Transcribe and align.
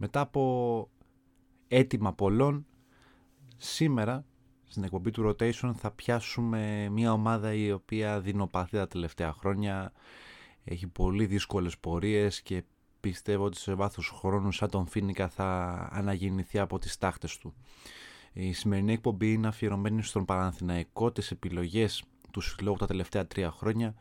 Μετά 0.00 0.20
από 0.20 0.90
έτοιμα 1.68 2.12
πολλών, 2.12 2.66
σήμερα 3.56 4.24
στην 4.66 4.84
εκπομπή 4.84 5.10
του 5.10 5.28
Rotation 5.28 5.72
θα 5.76 5.90
πιάσουμε 5.90 6.88
μια 6.88 7.12
ομάδα 7.12 7.54
η 7.54 7.72
οποία 7.72 8.20
δεινοπαθεί 8.20 8.76
τα 8.76 8.86
τελευταία 8.86 9.32
χρόνια. 9.32 9.92
Έχει 10.64 10.86
πολύ 10.86 11.26
δύσκολες 11.26 11.78
πορείες 11.78 12.42
και 12.42 12.64
πιστεύω 13.00 13.44
ότι 13.44 13.56
σε 13.56 13.74
βάθος 13.74 14.08
χρόνου 14.08 14.52
σαν 14.52 14.70
τον 14.70 14.86
Φίνικα 14.86 15.28
θα 15.28 15.88
αναγεννηθεί 15.92 16.58
από 16.58 16.78
τις 16.78 16.98
τάχτες 16.98 17.38
του. 17.38 17.54
Η 18.32 18.52
σημερινή 18.52 18.92
εκπομπή 18.92 19.32
είναι 19.32 19.46
αφιερωμένη 19.46 20.02
στον 20.02 20.24
Παναθηναϊκό, 20.24 21.12
τις 21.12 21.30
επιλογές 21.30 22.04
του 22.30 22.40
συλλόγου 22.40 22.76
τα 22.76 22.86
τελευταία 22.86 23.26
τρία 23.26 23.50
χρόνια, 23.50 23.94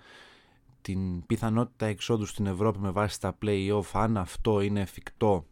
την 0.82 1.26
πιθανότητα 1.26 1.86
εξόδου 1.86 2.26
στην 2.26 2.46
Ευρώπη 2.46 2.80
με 2.80 2.92
βάση 2.92 3.20
τα 3.22 3.38
play-off, 3.42 3.90
αν 3.94 4.18
αυτό 4.18 4.62
είναι 4.62 4.82
εφικτό 4.82 5.46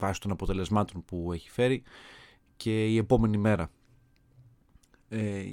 βάσει 0.00 0.20
των 0.20 0.30
αποτελεσμάτων 0.30 1.04
που 1.04 1.32
έχει 1.32 1.50
φέρει 1.50 1.82
και 2.56 2.86
η 2.86 2.96
επόμενη 2.96 3.36
μέρα. 3.36 3.70
Ε, 5.08 5.50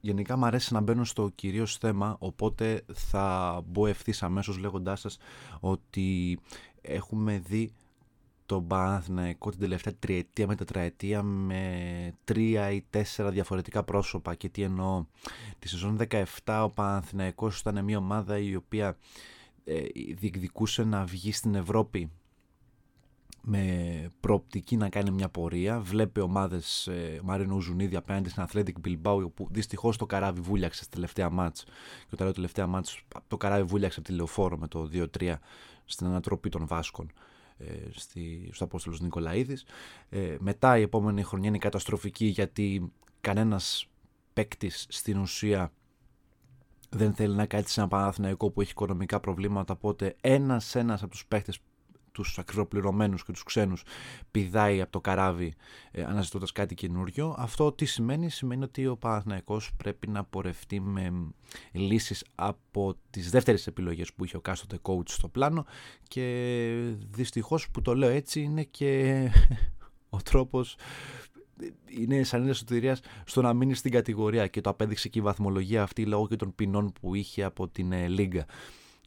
γενικά 0.00 0.36
μου 0.36 0.46
αρέσει 0.46 0.72
να 0.72 0.80
μπαίνω 0.80 1.04
στο 1.04 1.30
κυρίως 1.34 1.76
θέμα, 1.76 2.16
οπότε 2.18 2.84
θα 2.92 3.60
μπω 3.66 3.86
ευθύς 3.86 4.22
αμέσως 4.22 4.58
λέγοντάς 4.58 5.00
σας 5.00 5.18
ότι 5.60 6.38
έχουμε 6.80 7.38
δει 7.38 7.72
τον 8.46 8.66
Παναθηναϊκό 8.66 9.50
την 9.50 9.60
τελευταία 9.60 9.94
τριετία 9.98 10.46
με 10.46 10.54
τετραετία 10.54 11.22
με 11.22 12.14
τρία 12.24 12.70
ή 12.70 12.84
τέσσερα 12.90 13.30
διαφορετικά 13.30 13.82
πρόσωπα 13.82 14.34
και 14.34 14.48
τι 14.48 14.62
εννοώ 14.62 15.04
τη 15.58 15.68
σεζόν 15.68 15.98
17 16.44 16.60
ο 16.64 16.70
Παναθηναϊκός 16.70 17.60
ήταν 17.60 17.84
μια 17.84 17.98
ομάδα 17.98 18.38
η 18.38 18.54
οποία 18.54 18.96
ε, 19.64 19.80
διεκδικούσε 20.14 20.84
να 20.84 21.04
βγει 21.04 21.32
στην 21.32 21.54
Ευρώπη 21.54 22.10
με 23.42 24.12
προοπτική 24.20 24.76
να 24.76 24.88
κάνει 24.88 25.10
μια 25.10 25.28
πορεία. 25.28 25.80
Βλέπει 25.80 26.20
ομάδες 26.20 26.86
ε, 26.86 27.20
Μαρίνο 27.22 27.60
Ζουνίδη 27.60 27.96
απέναντι 27.96 28.28
στην 28.28 28.46
Athletic 28.48 28.72
Bilbao, 28.86 29.34
που 29.34 29.48
δυστυχώς 29.50 29.96
το 29.96 30.06
καράβι 30.06 30.40
βούλιαξε 30.40 30.82
στη 30.82 30.94
τελευταία 30.94 31.30
μάτς. 31.30 31.64
Και 31.64 32.10
όταν 32.12 32.26
λέω 32.26 32.34
τελευταία 32.34 32.66
μάτς, 32.66 33.02
το 33.28 33.36
καράβι 33.36 33.62
βούλιαξε 33.62 33.98
από 33.98 34.08
τη 34.08 34.14
λεωφόρο 34.14 34.58
με 34.58 34.68
το 34.68 34.88
2-3 34.92 35.34
στην 35.84 36.06
ανατροπή 36.06 36.48
των 36.48 36.66
Βάσκων 36.66 37.12
ε, 37.58 37.64
στη, 37.90 38.50
στο 38.52 38.64
Απόστολος 38.64 39.00
Νικολαίδης. 39.00 39.64
Ε, 40.08 40.36
μετά 40.38 40.78
η 40.78 40.82
επόμενη 40.82 41.22
χρονιά 41.22 41.48
είναι 41.48 41.58
καταστροφική 41.58 42.26
γιατί 42.26 42.92
κανένας 43.20 43.88
παίκτης 44.32 44.86
στην 44.88 45.18
ουσία 45.18 45.72
δεν 46.90 47.14
θέλει 47.14 47.34
να 47.34 47.46
κάτσει 47.46 47.72
σε 47.72 47.80
ένα 47.80 47.88
Παναθηναϊκό 47.88 48.50
που 48.50 48.60
έχει 48.60 48.70
οικονομικά 48.70 49.20
προβλήματα. 49.20 49.72
Οπότε 49.72 50.16
ένα-ένα 50.20 50.94
από 50.94 51.08
τους 51.08 51.26
παίκτες 51.26 51.60
τους 52.12 52.38
ακριβοπληρωμένους 52.38 53.24
και 53.24 53.32
τους 53.32 53.42
ξένους 53.42 53.82
πηδάει 54.30 54.80
από 54.80 54.92
το 54.92 55.00
καράβι 55.00 55.54
ε, 55.90 56.02
αναζητώντας 56.02 56.52
κάτι 56.52 56.74
καινούριο. 56.74 57.34
Αυτό 57.38 57.72
τι 57.72 57.84
σημαίνει, 57.84 58.30
σημαίνει 58.30 58.64
ότι 58.64 58.86
ο 58.86 58.96
Παναθηναϊκός 58.96 59.70
πρέπει 59.76 60.08
να 60.08 60.24
πορευτεί 60.24 60.80
με 60.80 61.12
λύσεις 61.72 62.24
από 62.34 62.94
τις 63.10 63.30
δεύτερες 63.30 63.66
επιλογές 63.66 64.12
που 64.12 64.24
είχε 64.24 64.36
ο 64.36 64.40
κάστοτε 64.40 64.78
coach 64.82 65.08
στο 65.08 65.28
πλάνο 65.28 65.64
και 66.08 66.94
δυστυχώς 67.10 67.70
που 67.70 67.82
το 67.82 67.94
λέω 67.94 68.10
έτσι 68.10 68.40
είναι 68.40 68.62
και 68.62 69.28
ο 70.08 70.16
τρόπος 70.22 70.76
είναι 71.98 72.22
σαν 72.22 72.42
είναι 72.42 72.52
σωτηρίας 72.52 73.00
στο 73.24 73.42
να 73.42 73.54
μείνει 73.54 73.74
στην 73.74 73.90
κατηγορία 73.90 74.46
και 74.46 74.60
το 74.60 74.70
απέδειξε 74.70 75.08
και 75.08 75.18
η 75.18 75.22
βαθμολογία 75.22 75.82
αυτή 75.82 76.06
λόγω 76.06 76.28
και 76.28 76.36
των 76.36 76.54
ποινών 76.54 76.92
που 77.00 77.14
είχε 77.14 77.44
από 77.44 77.68
την 77.68 77.92
ε, 77.92 78.08
Λίγκα. 78.08 78.46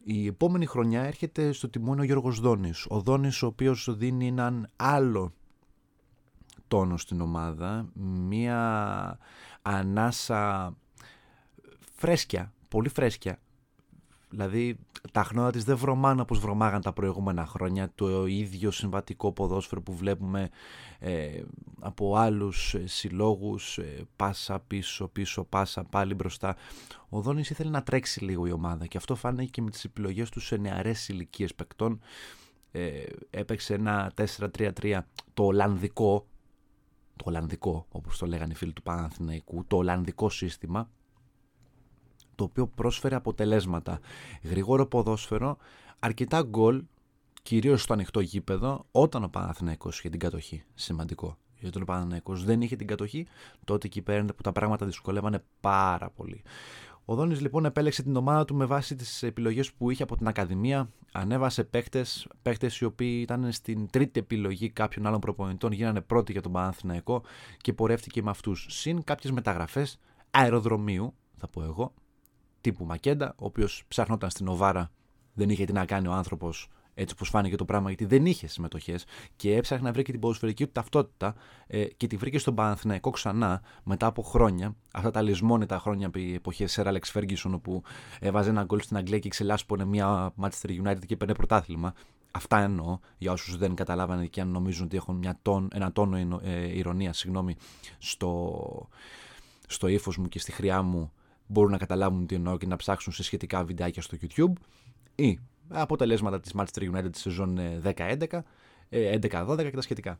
Η 0.05 0.27
επόμενη 0.27 0.65
χρονιά 0.65 1.01
έρχεται 1.01 1.51
στο 1.51 1.69
τιμόνι 1.69 2.01
ο 2.01 2.03
Γιώργος 2.03 2.39
Δόνης. 2.39 2.85
Ο 2.89 3.01
Δόνης 3.01 3.41
ο 3.41 3.47
οποίος 3.47 3.97
δίνει 3.97 4.27
έναν 4.27 4.69
άλλο 4.75 5.33
τόνο 6.67 6.97
στην 6.97 7.21
ομάδα, 7.21 7.89
μία 7.93 9.17
ανάσα 9.61 10.73
φρέσκια, 11.95 12.53
πολύ 12.69 12.89
φρέσκια, 12.89 13.39
Δηλαδή 14.33 14.77
τα 15.11 15.23
χνότα 15.23 15.51
της 15.51 15.63
δεν 15.63 15.77
βρωμάνε 15.77 16.21
όπως 16.21 16.39
βρωμάγαν 16.39 16.81
τα 16.81 16.93
προηγούμενα 16.93 17.45
χρόνια. 17.45 17.91
Το 17.95 18.25
ίδιο 18.25 18.71
συμβατικό 18.71 19.31
ποδόσφαιρο 19.31 19.81
που 19.81 19.95
βλέπουμε 19.95 20.49
ε, 20.99 21.41
από 21.79 22.15
άλλους 22.15 22.73
ε, 22.73 22.87
συλλόγους, 22.87 23.77
ε, 23.77 24.07
πάσα 24.15 24.59
πίσω, 24.59 25.07
πίσω, 25.07 25.43
πάσα 25.43 25.83
πάλι 25.83 26.13
μπροστά. 26.13 26.55
Ο 27.09 27.21
Δόνης 27.21 27.49
ήθελε 27.49 27.69
να 27.69 27.83
τρέξει 27.83 28.23
λίγο 28.23 28.45
η 28.45 28.51
ομάδα 28.51 28.85
και 28.85 28.97
αυτό 28.97 29.15
φάνηκε 29.15 29.49
και 29.49 29.61
με 29.61 29.69
τις 29.69 29.83
επιλογές 29.83 30.29
του 30.29 30.39
σε 30.39 30.57
νεαρές 30.57 31.07
ηλικίες 31.07 31.55
παικτών. 31.55 31.99
Ε, 32.71 33.03
έπαιξε 33.29 33.73
ένα 33.73 34.11
4-3-3 34.37 34.99
το 35.33 35.43
Ολλανδικό, 35.43 36.27
το 37.15 37.23
Ολλανδικό 37.27 37.85
όπως 37.89 38.17
το 38.17 38.25
λέγανε 38.25 38.53
οι 38.53 38.55
φίλοι 38.55 38.73
του 38.73 38.83
Παναθηναϊκού, 38.83 39.65
το 39.67 39.77
Ολλανδικό 39.77 40.29
σύστημα 40.29 40.89
το 42.35 42.43
οποίο 42.43 42.67
πρόσφερε 42.67 43.15
αποτελέσματα. 43.15 43.99
Γρήγορο 44.43 44.85
ποδόσφαιρο, 44.85 45.57
αρκετά 45.99 46.41
γκολ, 46.41 46.83
κυρίως 47.43 47.81
στο 47.81 47.93
ανοιχτό 47.93 48.19
γήπεδο, 48.19 48.85
όταν 48.91 49.23
ο 49.23 49.27
Παναθηναϊκός 49.27 49.99
είχε 49.99 50.09
την 50.09 50.19
κατοχή. 50.19 50.63
Σημαντικό. 50.73 51.37
Γιατί 51.59 51.81
ο 51.81 51.85
Παναθηναϊκός 51.85 52.43
δεν 52.43 52.61
είχε 52.61 52.75
την 52.75 52.87
κατοχή, 52.87 53.27
τότε 53.63 53.87
εκεί 53.87 54.01
πέρα 54.01 54.25
που 54.25 54.41
τα 54.41 54.51
πράγματα 54.51 54.85
δυσκολεύανε 54.85 55.43
πάρα 55.59 56.09
πολύ. 56.09 56.41
Ο 57.05 57.15
Δόνης 57.15 57.41
λοιπόν 57.41 57.65
επέλεξε 57.65 58.03
την 58.03 58.15
ομάδα 58.15 58.45
του 58.45 58.55
με 58.55 58.65
βάση 58.65 58.95
τις 58.95 59.23
επιλογές 59.23 59.73
που 59.73 59.91
είχε 59.91 60.03
από 60.03 60.17
την 60.17 60.27
Ακαδημία. 60.27 60.89
Ανέβασε 61.11 61.63
παίχτες, 61.63 62.27
παίχτες 62.41 62.77
οι 62.77 62.85
οποίοι 62.85 63.19
ήταν 63.21 63.51
στην 63.51 63.89
τρίτη 63.89 64.19
επιλογή 64.19 64.69
κάποιων 64.69 65.07
άλλων 65.07 65.19
προπονητών, 65.19 65.71
γίνανε 65.71 66.01
πρώτοι 66.01 66.31
για 66.31 66.41
τον 66.41 66.51
Παναθηναϊκό 66.51 67.23
και 67.57 67.73
πορεύτηκε 67.73 68.23
με 68.23 68.29
αυτούς. 68.29 68.65
Συν 68.69 69.03
κάποιες 69.03 69.31
μεταγραφές 69.31 69.99
αεροδρομίου, 70.31 71.13
θα 71.35 71.47
πω 71.47 71.63
εγώ, 71.63 71.93
τύπου 72.63 72.85
Μακέντα, 72.85 73.33
ο 73.37 73.45
οποίος 73.45 73.83
ψάχνονταν 73.87 74.29
στην 74.29 74.47
Οβάρα, 74.47 74.91
δεν 75.33 75.49
είχε 75.49 75.65
τι 75.65 75.73
να 75.73 75.85
κάνει 75.85 76.07
ο 76.07 76.11
άνθρωπος 76.11 76.69
έτσι 76.93 77.13
όπως 77.13 77.29
φάνηκε 77.29 77.55
το 77.55 77.65
πράγμα, 77.65 77.87
γιατί 77.87 78.05
δεν 78.05 78.25
είχε 78.25 78.47
συμμετοχές 78.47 79.05
και 79.35 79.55
έψαχνε 79.55 79.85
να 79.87 79.93
βρει 79.93 80.03
και 80.03 80.11
την 80.11 80.19
ποδοσφαιρική 80.19 80.65
του 80.65 80.71
ταυτότητα 80.71 81.35
ε, 81.67 81.85
και 81.85 82.07
τη 82.07 82.15
βρήκε 82.15 82.39
στον 82.39 82.55
Παναθηναϊκό 82.55 83.09
ξανά 83.09 83.61
μετά 83.83 84.05
από 84.05 84.21
χρόνια. 84.21 84.75
Αυτά 84.93 85.11
τα 85.11 85.21
λησμόνιτα 85.21 85.79
χρόνια 85.79 86.05
επί 86.07 86.33
εποχές 86.35 86.71
Σερ 86.71 86.87
Alex 86.87 87.01
Ferguson, 87.13 87.51
όπου 87.53 87.83
έβαζε 88.19 88.49
ένα 88.49 88.63
γκολ 88.63 88.79
στην 88.79 88.97
Αγγλία 88.97 89.19
και 89.19 89.29
ξελάσπωνε 89.29 89.85
μια 89.85 90.33
Manchester 90.41 90.81
United 90.83 91.05
και 91.05 91.15
παίρνει 91.15 91.33
πρωτάθλημα. 91.33 91.93
Αυτά 92.31 92.59
εννοώ 92.59 92.99
για 93.17 93.31
όσους 93.31 93.57
δεν 93.57 93.75
καταλάβανε 93.75 94.25
και 94.25 94.41
αν 94.41 94.47
νομίζουν 94.47 94.85
ότι 94.85 94.97
έχουν 94.97 95.15
μια 95.15 95.39
τόν, 95.41 95.67
ένα 95.73 95.91
τόνο 95.91 96.39
ε, 96.43 96.77
ηρωνία 96.77 97.13
συγγνώμη, 97.13 97.55
στο, 97.97 98.89
στο 99.67 99.87
ύφος 99.87 100.17
μου 100.17 100.27
και 100.27 100.39
στη 100.39 100.51
χρειά 100.51 100.81
μου 100.81 101.11
μπορούν 101.47 101.71
να 101.71 101.77
καταλάβουν 101.77 102.27
τι 102.27 102.35
εννοώ 102.35 102.57
και 102.57 102.67
να 102.67 102.75
ψάξουν 102.75 103.13
σε 103.13 103.23
σχετικά 103.23 103.63
βιντεάκια 103.63 104.01
στο 104.01 104.17
YouTube 104.21 104.53
ή 105.15 105.39
αποτελέσματα 105.69 106.39
της 106.39 106.53
Manchester 106.55 106.93
United 106.93 107.11
τη 107.11 107.19
σεζόν 107.19 107.59
10-11, 107.83 108.25
11-12 108.89 109.57
και 109.57 109.71
τα 109.71 109.81
σχετικά. 109.81 110.19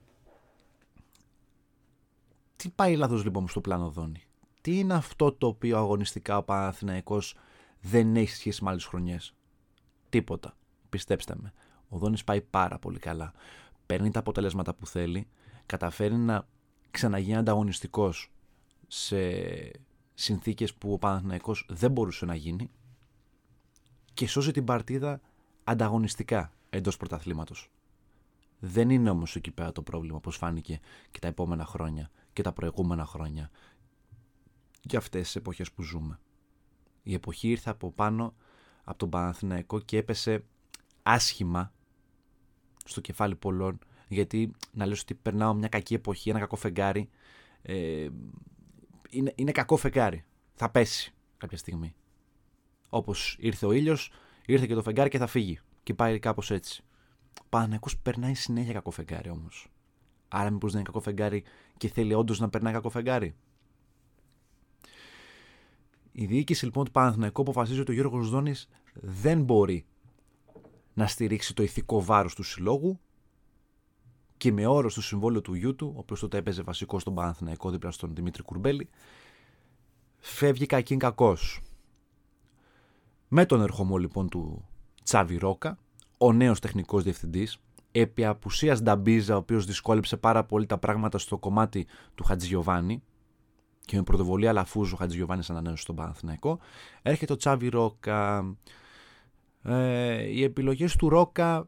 Τι 2.56 2.70
πάει 2.70 2.96
λάθος 2.96 3.24
λοιπόν 3.24 3.48
στο 3.48 3.62
πλάνο 3.62 3.90
Δόνη; 3.90 4.24
Τι 4.62 4.80
είναι 4.80 4.94
αυτό 4.94 5.32
το 5.32 5.48
οποίο 5.48 5.78
αγωνιστικά 5.78 6.38
ο 6.38 6.44
Παναθηναϊκός 6.44 7.36
δεν 7.82 8.16
έχει 8.16 8.36
σχέση 8.36 8.64
με 8.64 8.70
άλλες 8.70 8.86
χρονιές; 8.86 9.34
Τίποτα. 10.10 10.56
Πιστέψτε 10.90 11.36
με. 11.38 11.54
Ο 11.90 11.98
Δόνης 11.98 12.24
πάει 12.24 12.42
πάρα 12.42 12.80
πολύ 12.80 13.00
καλά. 13.00 13.34
Παίρνει 13.86 14.12
τα 14.12 14.20
αποτελέσματα 14.20 14.74
που 14.74 14.88
θέλει, 14.88 15.28
καταφέρει 15.66 16.16
να 16.16 16.48
ξαναγίνει 16.92 17.36
ανταγωνιστικός 17.36 18.32
σε 18.88 19.18
συνθήκες 20.14 20.74
που 20.74 20.94
ο 20.94 20.98
Παναθηναϊκός 20.98 21.66
δεν 21.70 21.92
μπορούσε 21.92 22.26
να 22.26 22.36
γίνει 22.36 22.70
και 24.14 24.28
σώζει 24.28 24.52
την 24.52 24.66
παρτίδα 24.66 25.22
ανταγωνιστικά 25.64 26.52
εντός 26.70 26.98
πρωταθλήματος. 26.98 27.72
Δεν 28.60 28.90
είναι 28.90 29.10
όμως 29.10 29.36
εκεί 29.36 29.52
πέρα 29.52 29.72
το 29.72 29.82
πρόβλημα 29.82 30.16
όπως 30.18 30.36
φάνηκε 30.38 30.80
και 31.12 31.20
τα 31.20 31.28
επόμενα 31.28 31.66
χρόνια 31.66 32.12
και 32.34 32.42
τα 32.42 32.54
προηγούμενα 32.54 33.06
χρόνια 33.06 33.50
για 34.82 35.00
αυτές 35.00 35.22
τις 35.22 35.36
εποχές 35.36 35.72
που 35.72 35.82
ζούμε. 35.82 36.20
Η 37.04 37.14
εποχή 37.14 37.50
ήρθε 37.50 37.70
από 37.70 37.92
πάνω 37.92 38.34
από 38.84 38.98
τον 38.98 39.10
Παναθηναϊκό 39.10 39.80
και 39.80 39.98
έπεσε 39.98 40.44
άσχημα 41.04 41.74
στο 42.86 43.02
κεφάλι 43.02 43.36
πολλών 43.36 43.80
γιατί 44.08 44.52
να 44.72 44.86
λες 44.86 45.02
ότι 45.02 45.14
περνάω 45.14 45.54
μια 45.54 45.68
κακή 45.68 45.94
εποχή, 45.94 46.30
ένα 46.30 46.40
κακό 46.40 46.56
φεγγάρι 46.56 47.10
ε, 47.62 48.08
είναι, 49.14 49.34
είναι 49.36 49.52
κακό 49.52 49.78
φεγγάρι. 49.78 50.26
Θα 50.54 50.70
πέσει 50.70 51.14
κάποια 51.38 51.58
στιγμή. 51.58 51.96
Όπως 52.90 53.38
ήρθε 53.40 53.66
ο 53.66 53.72
ήλιος, 53.72 54.12
ήρθε 54.46 54.66
και 54.66 54.74
το 54.74 54.82
φεγγάρι 54.82 55.10
και 55.10 55.18
θα 55.18 55.28
φύγει. 55.28 55.60
Και 55.84 55.94
πάει 55.94 56.20
κάπως 56.20 56.52
έτσι. 56.52 56.84
Ο 57.42 57.46
Παναγιακό 57.50 57.88
περνάει 58.04 58.34
συνέχεια 58.34 58.74
κακό 58.74 58.92
φεγγάρι 58.92 59.30
όμως. 59.30 59.68
Άρα, 60.28 60.50
μήπως 60.50 60.72
δεν 60.72 60.80
είναι 60.80 60.90
κακό 60.90 61.04
φεγγάρι 61.04 61.44
και 61.78 61.88
θέλει 61.88 62.14
όντως 62.14 62.40
να 62.40 62.50
περνάει 62.50 62.74
κακό 62.74 62.90
φεγγάρι; 62.90 63.36
Η 66.12 66.26
διοίκηση 66.26 66.66
λοιπόν 66.66 66.86
του 66.86 66.92
Παναθηναϊκού 66.92 67.42
αποφασίζει 67.42 67.80
ότι 67.80 67.92
ο 67.92 67.94
Γιώργος 67.94 68.30
Δόνη 68.30 68.54
δεν 68.94 69.44
μπορεί 69.44 69.86
να 70.94 71.08
στηρίξει 71.08 71.54
το 71.54 71.64
ηθικό 71.64 72.04
βάρος 72.04 72.36
του 72.36 72.44
συλλόγου 72.44 73.00
και 74.44 74.52
με 74.52 74.66
όρο 74.68 74.90
στο 74.90 75.02
συμβόλαιο 75.02 75.42
του 75.42 75.54
γιού 75.54 75.76
του, 75.76 75.92
ο 75.96 76.00
οποίος 76.00 76.20
τότε 76.20 76.38
έπαιζε 76.38 76.62
βασικό 76.62 77.00
στον 77.00 77.14
Παναθηναϊκό 77.14 77.70
δίπλα 77.70 77.92
στον 77.92 78.16
Δημήτρη 78.16 78.44
Κουρμπέλη, 78.44 78.90
φεύγει 80.20 80.66
κακήν 80.66 81.00
κακός. 81.00 81.62
Με 83.28 83.46
τον 83.46 83.62
ερχομό 83.62 83.98
λοιπόν 83.98 84.30
του 84.30 84.68
Τσάβι 85.04 85.38
Ρόκα, 85.38 85.78
ο 86.18 86.34
νέος 86.34 86.60
τεχνικός 86.60 87.04
διευθυντής, 87.04 87.58
επί 87.92 88.26
απουσίας 88.26 88.82
Νταμπίζα, 88.82 89.36
ο 89.36 89.38
οποίος 89.38 89.66
δυσκόλεψε 89.66 90.18
πάρα 90.18 90.44
πολύ 90.44 90.66
τα 90.66 90.78
πράγματα 90.78 91.18
στο 91.18 91.38
κομμάτι 91.38 91.88
του 92.16 92.24
Χατζηγιοβάνη 92.24 93.04
και 93.80 93.96
με 93.96 94.04
πρωτοβολία 94.04 94.54
Λαφούζου 94.54 94.92
ο 94.96 94.98
Χατζηγιοβάνη 94.98 95.44
ανανέωσε 95.50 95.82
στον 95.82 95.96
Παναθηναϊκό, 95.96 96.60
έρχεται 97.02 97.34
ο 97.34 97.36
Τσάβι 97.36 97.68
Ρόκα. 97.68 98.56
Ε, 99.64 100.24
οι 100.24 100.44
επιλογές 100.44 100.96
του 100.96 101.10
Ρόκα 101.10 101.68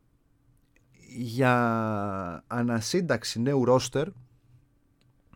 για 1.18 2.44
ανασύνταξη 2.48 3.42
νέου 3.42 3.66
ρόστερ 3.66 4.08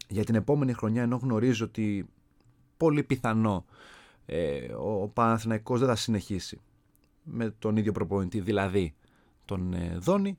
για 0.07 0.23
την 0.23 0.35
επόμενη 0.35 0.73
χρονιά 0.73 1.01
ενώ 1.01 1.15
γνωρίζω 1.15 1.65
ότι 1.65 2.09
πολύ 2.77 3.03
πιθανό 3.03 3.65
ε, 4.25 4.73
ο 4.73 5.07
Παναθηναϊκός 5.07 5.79
δεν 5.79 5.87
θα 5.87 5.95
συνεχίσει 5.95 6.61
με 7.23 7.49
τον 7.59 7.77
ίδιο 7.77 7.91
προπονητή 7.91 8.39
δηλαδή 8.39 8.93
τον 9.45 9.73
ε, 9.73 9.97
Δόνη. 9.99 10.37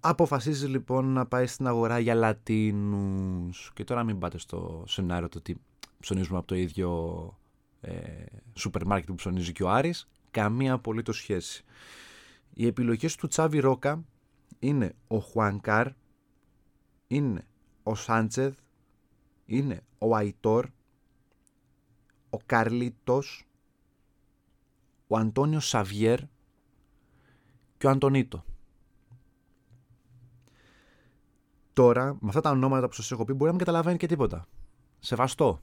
Αποφασίζει 0.00 0.66
λοιπόν 0.66 1.06
να 1.06 1.26
πάει 1.26 1.46
στην 1.46 1.66
αγορά 1.66 1.98
για 1.98 2.14
Λατίνους. 2.14 3.70
Και 3.74 3.84
τώρα 3.84 4.04
μην 4.04 4.18
πάτε 4.18 4.38
στο 4.38 4.84
σενάριο 4.86 5.28
το 5.28 5.38
ότι 5.38 5.56
ψωνίζουμε 6.00 6.38
από 6.38 6.46
το 6.46 6.54
ίδιο 6.54 6.90
ε, 7.80 7.92
σούπερ 8.54 8.86
μάρκετ 8.86 9.08
που 9.08 9.14
ψωνίζει 9.14 9.52
και 9.52 9.62
ο 9.62 9.70
Άρης. 9.70 10.08
Καμία 10.30 10.72
απολύτως 10.72 11.16
σχέση. 11.16 11.64
Οι 12.54 12.66
επιλογές 12.66 13.16
του 13.16 13.26
Τσάβι 13.26 13.58
Ρόκα 13.58 14.04
είναι 14.58 14.94
ο 15.06 15.18
Χουανκάρ, 15.18 15.88
είναι 17.06 17.46
ο 17.82 17.94
Σάντσεδ, 17.94 18.54
είναι 19.46 19.80
ο 19.98 20.16
Αϊτόρ, 20.16 20.68
ο 22.30 22.38
Καρλίτος, 22.46 23.46
ο 25.06 25.16
Αντώνιο 25.16 25.60
Σαβιέρ 25.60 26.20
και 27.78 27.86
ο 27.86 27.90
Αντωνίτο. 27.90 28.44
Τώρα, 31.72 32.16
με 32.20 32.28
αυτά 32.28 32.40
τα 32.40 32.50
ονόματα 32.50 32.88
που 32.88 32.94
σας 32.94 33.10
έχω 33.10 33.24
πει, 33.24 33.32
μπορεί 33.32 33.44
να 33.44 33.50
μην 33.50 33.58
καταλαβαίνει 33.58 33.96
και 33.96 34.06
τίποτα. 34.06 34.46
Σεβαστό. 34.98 35.60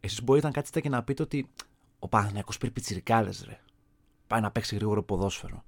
Εσείς 0.00 0.22
μπορείτε 0.22 0.46
να 0.46 0.52
κάτσετε 0.52 0.80
και 0.80 0.88
να 0.88 1.02
πείτε 1.02 1.22
ότι 1.22 1.48
ο 1.98 2.08
Παναθηναϊκός 2.08 2.58
πήρε 2.58 2.72
πιτσιρικάδες, 2.72 3.44
ρε. 3.44 3.60
Πάει 4.26 4.40
να 4.40 4.50
παίξει 4.50 4.74
γρήγορο 4.74 5.02
ποδόσφαιρο. 5.02 5.64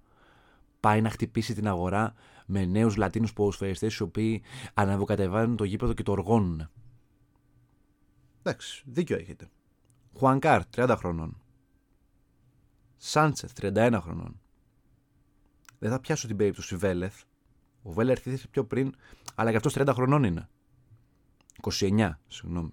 Πάει 0.85 1.01
να 1.01 1.11
χτυπήσει 1.11 1.55
την 1.55 1.69
αγορά 1.69 2.15
με 2.47 2.65
νέους 2.65 2.97
Λατίνους 2.97 3.33
ποδοσφαιριστές 3.33 3.97
οι 3.97 4.03
οποίοι 4.03 4.43
αναβοκατεβαίνουν 4.75 5.57
το 5.57 5.65
γήπεδο 5.65 5.93
και 5.93 6.03
το 6.03 6.13
οργώνουν. 6.13 6.71
Εντάξει, 8.43 8.83
δίκιο 8.87 9.17
έχετε. 9.17 9.51
Χουανκάρ, 10.17 10.63
30 10.77 10.95
χρονών. 10.99 11.43
Σάντσεθ, 12.97 13.53
31 13.61 13.99
χρονών. 14.03 14.41
Δεν 15.79 15.91
θα 15.91 16.01
πιάσω 16.01 16.27
την 16.27 16.37
περίπτωση 16.37 16.77
Βέλεθ. 16.77 17.23
Ο 17.83 17.93
Βέλεθ 17.93 18.27
ήρθε 18.27 18.47
πιο 18.51 18.65
πριν, 18.65 18.95
αλλά 19.35 19.51
και 19.51 19.57
αυτός 19.57 19.73
30 19.73 19.93
χρονών 19.93 20.25
είναι. 20.25 20.49
29, 21.63 22.11
συγγνώμη. 22.29 22.71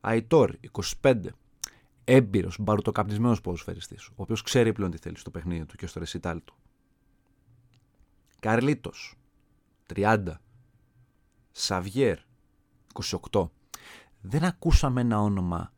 Αϊτόρ, 0.00 0.54
25. 1.00 1.20
Έμπειρος, 2.12 2.56
μπαρουτοκαπνισμένο 2.60 3.36
ποδοσφαιριστής, 3.42 4.06
ο 4.06 4.12
οποίος 4.16 4.42
ξέρει 4.42 4.72
πλέον 4.72 4.90
τι 4.90 4.98
θέλει 4.98 5.18
στο 5.18 5.30
παιχνίδι 5.30 5.64
του 5.64 5.76
και 5.76 5.86
στο 5.86 5.98
ρεσιτάλ 5.98 6.44
του. 6.44 6.54
Καρλίτος 8.40 9.14
30 9.94 10.34
Σαβιέρ 11.50 12.18
28 13.30 13.48
δεν 14.20 14.44
ακούσαμε 14.44 15.00
ένα 15.00 15.20
όνομα 15.20 15.72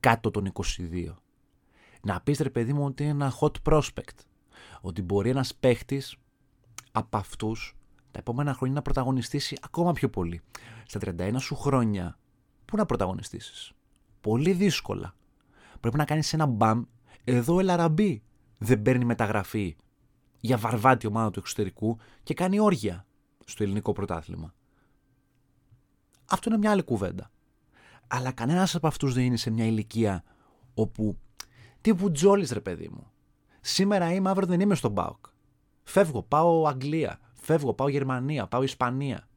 κάτω 0.00 0.30
των 0.30 0.52
22 0.52 1.14
να 2.02 2.20
πεις 2.20 2.38
ρε 2.38 2.50
παιδί 2.50 2.72
μου 2.72 2.84
ότι 2.84 3.02
είναι 3.02 3.12
ένα 3.12 3.32
hot 3.40 3.52
prospect 3.62 4.18
ότι 4.80 5.02
μπορεί 5.02 5.30
ένας 5.30 5.54
παίχτης 5.54 6.16
από 6.92 7.16
αυτούς 7.16 7.76
τα 8.10 8.18
επόμενα 8.18 8.54
χρόνια 8.54 8.74
να 8.74 8.82
πρωταγωνιστήσει 8.82 9.56
ακόμα 9.62 9.92
πιο 9.92 10.10
πολύ. 10.10 10.40
Στα 10.86 11.00
31 11.02 11.34
σου 11.38 11.54
χρόνια 11.54 12.18
πού 12.64 12.76
να 12.76 12.86
πρωταγωνιστήσεις; 12.86 13.72
Πολύ 14.20 14.52
δύσκολα 14.52 15.14
πρέπει 15.82 15.96
να 15.96 16.04
κάνεις 16.04 16.32
ένα 16.32 16.46
μπαμ 16.46 16.82
εδώ 17.24 17.58
ελαραμπή 17.60 18.22
δεν 18.58 18.82
παίρνει 18.82 19.04
μεταγραφή 19.04 19.76
για 20.40 20.56
βαρβάτη 20.56 21.06
ομάδα 21.06 21.30
του 21.30 21.38
εξωτερικού 21.38 21.98
και 22.22 22.34
κάνει 22.34 22.60
όργια 22.60 23.06
στο 23.44 23.62
ελληνικό 23.62 23.92
πρωτάθλημα. 23.92 24.54
Αυτό 26.30 26.48
είναι 26.48 26.58
μια 26.58 26.70
άλλη 26.70 26.82
κουβέντα. 26.82 27.30
Αλλά 28.06 28.32
κανένας 28.32 28.74
από 28.74 28.86
αυτούς 28.86 29.14
δεν 29.14 29.24
είναι 29.24 29.36
σε 29.36 29.50
μια 29.50 29.64
ηλικία 29.64 30.24
όπου. 30.74 31.18
τύπου 31.80 32.10
τζόλι, 32.10 32.48
ρε 32.52 32.60
παιδί 32.60 32.88
μου. 32.88 33.06
Σήμερα 33.60 34.12
είμαι, 34.12 34.30
αύριο 34.30 34.46
δεν 34.46 34.60
είμαι 34.60 34.74
στον 34.74 34.92
Μπάουκ. 34.92 35.26
Φεύγω, 35.82 36.22
πάω 36.22 36.66
Αγγλία. 36.66 37.18
Φεύγω, 37.32 37.74
πάω 37.74 37.88
Γερμανία, 37.88 38.46
πάω 38.46 38.62
Ισπανία. 38.62 39.28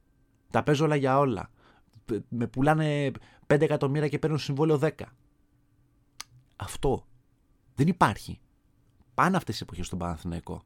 Τα 0.50 0.62
παίζω 0.62 0.84
όλα 0.84 0.96
για 0.96 1.18
όλα. 1.18 1.50
Με 2.28 2.46
πουλάνε 2.46 3.10
5 3.46 3.60
εκατομμύρια 3.60 4.08
και 4.08 4.18
παίρνω 4.18 4.36
συμβόλαιο 4.36 4.78
10. 4.82 4.90
Αυτό 6.56 7.06
δεν 7.74 7.88
υπάρχει. 7.88 8.40
Πάνε 9.14 9.36
αυτές 9.36 9.60
οι 9.60 9.62
εποχές 9.62 9.86
στον 9.86 9.98
Παναθηναϊκό 9.98 10.62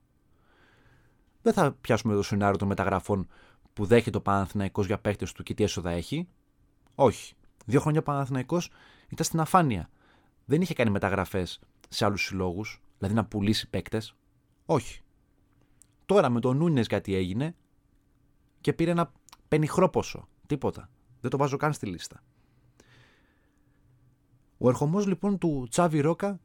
δεν 1.43 1.53
θα 1.53 1.73
πιάσουμε 1.73 2.15
το 2.15 2.23
σενάριο 2.23 2.57
των 2.57 2.69
μεταγραφών 2.69 3.29
που 3.73 3.85
δέχεται 3.85 4.17
ο 4.17 4.21
Παναθηναϊκός 4.21 4.87
για 4.87 4.99
παίχτε 4.99 5.27
του 5.35 5.43
και 5.43 5.55
τι 5.55 5.63
έσοδα 5.63 5.91
έχει. 5.91 6.29
Όχι. 6.95 7.35
Δύο 7.67 7.81
χρόνια 7.81 8.01
ο 8.01 8.03
Παναθηναϊκός 8.03 8.71
ήταν 9.09 9.27
στην 9.27 9.41
αφάνεια. 9.41 9.91
Δεν 10.45 10.61
είχε 10.61 10.75
κάνει 10.75 10.91
μεταγραφές 10.91 11.61
σε 11.89 12.05
άλλους 12.05 12.25
συλλόγους, 12.25 12.83
δηλαδή 12.99 13.15
να 13.15 13.25
πουλήσει 13.25 13.71
παίκτες. 13.71 14.15
Όχι. 14.67 15.01
Τώρα 16.07 16.29
με 16.29 16.41
τον 16.41 16.57
Νούνε 16.57 16.85
κάτι 16.85 17.15
έγινε 17.15 17.55
και 18.61 18.73
πήρε 18.73 18.91
ένα 18.91 19.13
πενιχρό 19.49 19.89
ποσό. 19.89 20.29
Τίποτα. 20.47 20.91
Δεν 21.21 21.31
το 21.31 21.37
βάζω 21.37 21.57
καν 21.57 21.73
στη 21.73 21.87
λίστα. 21.87 22.23
Ο 24.63 24.69
ερχομός 24.69 25.07
λοιπόν 25.07 25.39
του 25.39 25.67
Τσάβι 25.71 26.01
Ρόκα 26.01 26.41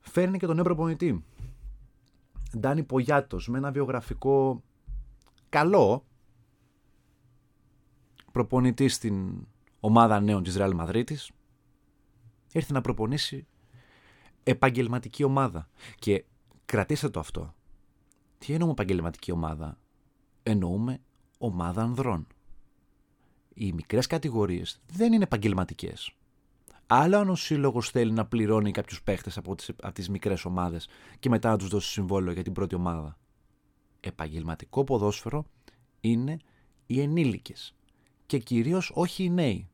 φέρνει 0.00 0.38
και 0.38 0.46
τον 0.46 0.54
νέο 0.54 0.64
προπονητή. 0.64 1.24
Ντάνι 2.58 2.82
Πογιάτος 2.82 3.48
με 3.48 3.58
ένα 3.58 3.72
βιογραφικό 3.72 4.62
καλό 5.48 6.04
προπονητή 8.32 8.88
στην 8.88 9.46
ομάδα 9.80 10.20
νέων 10.20 10.42
της 10.42 10.56
Ρεάλ 10.56 10.74
Μαδρίτης 10.74 11.30
ήρθε 12.52 12.72
να 12.72 12.80
προπονήσει 12.80 13.46
επαγγελματική 14.42 15.24
ομάδα. 15.24 15.68
Και 15.98 16.24
κρατήστε 16.64 17.08
το 17.08 17.20
αυτό. 17.20 17.54
Τι 18.38 18.52
εννοούμε 18.52 18.72
επαγγελματική 18.72 19.32
ομάδα; 19.32 19.78
Εννοούμε 20.42 21.00
ομάδα 21.38 21.82
ανδρών. 21.82 22.26
Οι 23.54 23.72
μικρές 23.72 24.06
κατηγορίες 24.06 24.80
δεν 24.86 25.12
είναι 25.12 25.24
επαγγελματικές 25.24 26.14
Άλλο 26.92 27.16
αν 27.18 27.28
ο 27.28 27.34
σύλλογος 27.34 27.90
θέλει 27.90 28.12
να 28.12 28.26
πληρώνει 28.26 28.70
κάποιους 28.70 29.02
παίχτες 29.02 29.36
από 29.36 29.54
τις 29.54 29.68
από 29.82 29.94
τις 29.94 30.08
μικρές 30.08 30.44
ομάδες 30.44 30.88
και 31.18 31.28
μετά 31.28 31.50
να 31.50 31.56
τους 31.56 31.68
δώσει 31.68 31.88
συμβόλαιο 31.88 32.32
για 32.32 32.42
την 32.42 32.52
πρώτη 32.52 32.74
ομάδα. 32.74 33.18
Επαγγελματικό 34.00 34.84
ποδόσφαιρο 34.84 35.44
είναι 36.00 36.36
οι 36.86 37.00
ενήλικες. 37.00 37.74
Και 38.26 38.38
κυρίως 38.38 38.90
όχι 38.94 39.24
οι 39.24 39.30
νέοι. 39.30 39.68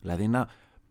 Δηλαδή 0.00 0.22
ένα 0.22 0.48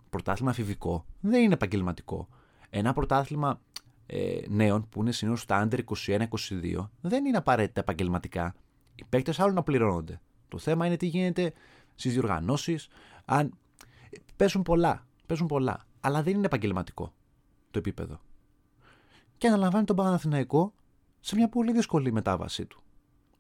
πρωτάθλημα 0.10 0.52
αφηβικό 0.52 1.06
δεν 1.20 1.44
είναι 1.44 1.54
επαγγελματικό. 1.54 2.28
Ένα 2.70 2.94
πρωτάθλημα 2.94 3.62
ε, 4.06 4.40
νέων 4.48 4.90
που 4.90 5.02
είναι 5.02 5.12
συνήθως 5.12 5.42
στα 5.42 5.68
under 5.70 5.80
21-22 6.08 6.90
δεν 7.02 7.26
είναι 7.26 7.38
απαραίτητα 7.38 7.80
επαγγελματικά. 7.80 8.56
Οι 8.96 9.04
παίκτες 9.10 9.40
άλλο 9.40 9.54
να 9.54 9.64
πληρώνονται. 9.64 10.22
Το 10.48 10.58
θέμα 10.58 10.86
είναι 10.86 10.98
τι 10.98 11.06
γίνεται 11.06 11.54
στις 11.96 12.14
διοργανώσεις. 12.14 12.88
Αν 13.26 13.58
παίζουν 14.36 14.62
πολλά 14.62 15.06
παίζουν 15.32 15.48
πολλά. 15.48 15.88
Αλλά 16.00 16.24
δεν 16.24 16.34
είναι 16.36 16.46
επαγγελματικό 16.46 17.14
το 17.72 17.80
επίπεδο. 17.80 18.20
Και 19.38 19.48
αναλαμβάνει 19.48 19.86
τον 19.86 19.96
Παναθηναϊκό 19.96 20.74
σε 21.20 21.36
μια 21.36 21.50
πολύ 21.50 21.72
δύσκολη 21.72 22.12
μετάβασή 22.12 22.66
του. 22.66 22.82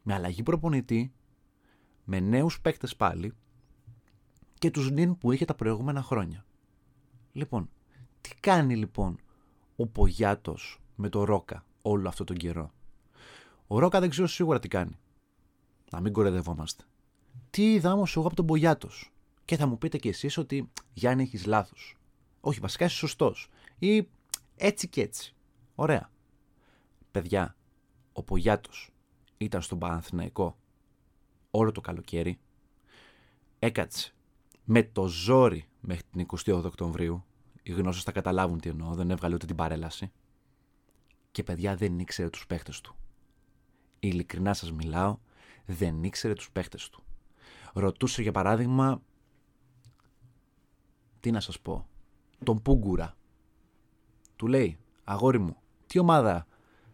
Με 0.01 0.13
αλλαγή 0.13 0.43
προπονητή, 0.43 1.13
με 2.03 2.19
νέους 2.19 2.62
παίκτες 2.62 2.95
πάλι 2.95 3.33
και 4.53 4.71
τους 4.71 4.91
νυν 4.91 5.17
που 5.17 5.31
είχε 5.31 5.45
τα 5.45 5.55
προηγούμενα 5.55 6.01
χρόνια. 6.01 6.45
Λοιπόν, 7.31 7.69
τι 8.21 8.29
κάνει 8.39 8.75
λοιπόν 8.75 9.19
ο 9.75 9.88
Πογιάτος 9.88 10.81
με 10.95 11.10
το 11.10 11.24
Ρόκα 11.24 11.65
όλο 11.81 12.07
αυτό 12.07 12.24
τον 12.24 12.38
καιρό; 12.38 12.71
Ο 13.67 13.79
Ρόκα 13.79 14.00
δεν 14.00 14.10
ξέρω 14.10 14.27
σίγουρα 14.27 14.60
τι 14.60 14.67
κάνει. 14.67 15.00
Να 15.91 16.00
μην 16.00 16.13
κορεδευόμαστε. 16.13 16.83
Τι 17.50 17.74
είδα 17.74 17.93
όμως 17.93 18.15
εγώ 18.15 18.25
από 18.25 18.36
τον 18.36 18.45
Πογιάτος; 18.45 19.12
Και 19.45 19.57
θα 19.57 19.65
μου 19.65 19.77
πείτε 19.77 19.98
κι 19.98 20.07
εσείς 20.07 20.38
ότι 20.38 20.71
Γιάννη 20.93 21.24
έχεις 21.24 21.45
λάθος. 21.45 21.98
Όχι, 22.41 22.60
βασικά 22.60 22.86
είσαι 22.86 22.95
σωστός. 22.95 23.50
Ή 23.79 24.07
έτσι 24.55 24.88
και 24.88 25.01
έτσι. 25.01 25.36
Ωραία. 25.75 26.12
Παιδιά, 27.12 27.55
ο 28.13 28.24
Πογιάτος 28.24 28.91
ήταν 29.38 29.62
στον 29.62 29.79
Παναθηναϊκό 29.79 30.57
όλο 31.51 31.71
το 31.71 31.81
καλοκαίρι. 31.81 32.39
Έκατσε 33.60 34.13
με 34.63 34.83
το 34.83 35.07
ζόρι 35.07 35.67
μέχρι 35.79 36.03
την 36.12 36.25
28 36.45 36.63
Οκτωβρίου. 36.63 37.24
Οι 37.63 37.71
γνώσεις 37.71 38.03
θα 38.03 38.12
καταλάβουν 38.12 38.60
τι 38.60 38.69
εννοώ, 38.69 38.93
δεν 38.93 39.12
έβγαλε 39.12 39.36
ούτε 39.36 39.45
την 39.45 39.55
παρέλαση. 39.55 40.12
Και 41.31 41.43
παιδιά 41.43 41.75
δεν 41.75 42.00
ήξερε 42.00 42.29
τους 42.29 42.48
παίχτες 42.48 42.81
του. 42.81 42.95
Ειλικρινά 44.00 44.53
σας 44.53 44.71
μιλάω, 44.71 45.17
δεν 45.65 46.03
ήξερε 46.03 46.33
τους 46.33 46.51
παίχτες 46.51 46.89
του. 46.89 47.03
Ρωτούσε 47.74 48.21
για 48.21 48.31
παράδειγμα, 48.31 49.01
τι 51.21 51.31
να 51.31 51.39
σας 51.39 51.59
πω, 51.59 51.87
τον 52.43 52.61
Πούγκουρα. 52.61 53.15
Του 54.35 54.47
λέει, 54.47 54.77
αγόρι 55.03 55.39
μου, 55.39 55.57
τι 55.87 55.99
ομάδα, 55.99 56.47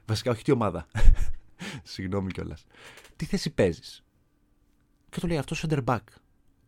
βασικά 0.05 0.31
όχι 0.31 0.43
τι 0.43 0.51
ομάδα, 0.51 0.87
συγγνώμη 1.83 2.31
κιόλας. 2.31 2.65
τι 3.15 3.25
θέση 3.25 3.49
παίζεις; 3.49 4.03
Και 5.09 5.19
του 5.19 5.27
λέει 5.27 5.37
αυτός 5.37 5.65
center 5.67 5.83
back. 5.83 5.99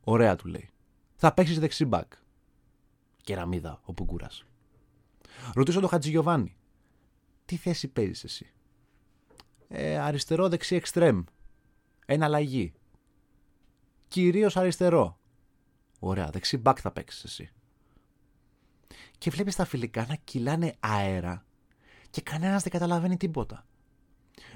Ωραία 0.03 0.35
του 0.35 0.47
λέει. 0.47 0.69
Θα 1.15 1.33
παίξεις 1.33 1.59
δεξί 1.59 1.89
back. 1.91 2.07
Κεραμίδα 3.23 3.81
ο 3.83 3.93
Πουγκούρα. 3.93 4.29
Ρωτήσω 5.53 5.79
τον 5.79 5.89
Χατζηγιοβάνι. 5.89 6.55
Τι 7.45 7.55
θέση 7.55 7.87
παίζεις 7.87 8.23
εσύ; 8.23 8.53
Ε, 9.67 9.97
αριστερό 9.97 10.49
δεξί 10.49 10.75
εξτρέμ. 10.75 11.23
αλλαγή. 12.07 12.73
Κυρίως 14.07 14.57
αριστερό. 14.57 15.18
Ωραία, 15.99 16.29
δεξί 16.29 16.61
back 16.65 16.75
θα 16.81 16.91
παίξεις 16.91 17.23
εσύ. 17.23 17.49
Και 19.17 19.29
βλέπεις 19.29 19.55
τα 19.55 19.65
φιλικά 19.65 20.05
να 20.07 20.15
κυλάνε 20.15 20.75
αέρα 20.79 21.45
και 22.09 22.21
κανένας 22.21 22.63
δεν 22.63 22.71
καταλαβαίνει 22.71 23.17
τίποτα. 23.17 23.65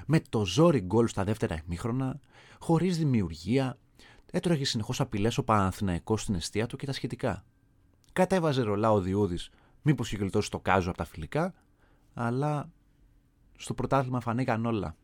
Με 0.06 0.20
το 0.30 0.46
ζόρι 0.46 0.80
γκολ 0.80 1.08
στα 1.08 1.24
δεύτερα 1.24 1.62
ημίχρονα, 1.66 2.20
χωρίς 2.60 2.98
δημιουργία, 2.98 3.78
έτρωγε 4.32 4.66
συνεχώς 4.66 5.00
απειλές 5.00 5.38
ο 5.38 5.44
Παναθηναϊκός 5.44 6.22
στην 6.22 6.36
αιστεία 6.36 6.68
του 6.68 6.78
και 6.78 6.86
τα 6.86 6.94
σχετικά. 6.94 7.46
Κατέβαζε 8.14 8.62
ρολά 8.62 8.92
ο 8.92 9.02
Διούδη, 9.02 9.38
μήπως 9.82 10.08
είχε 10.12 10.22
γλιτώσει 10.22 10.50
το 10.50 10.60
κάζο 10.60 10.90
από 10.90 10.98
τα 10.98 11.06
φιλικά, 11.06 11.54
αλλά 12.14 12.72
στο 13.58 13.74
πρωτάθλημα 13.74 14.20
φανήκαν 14.20 14.66
όλα. 14.66 14.96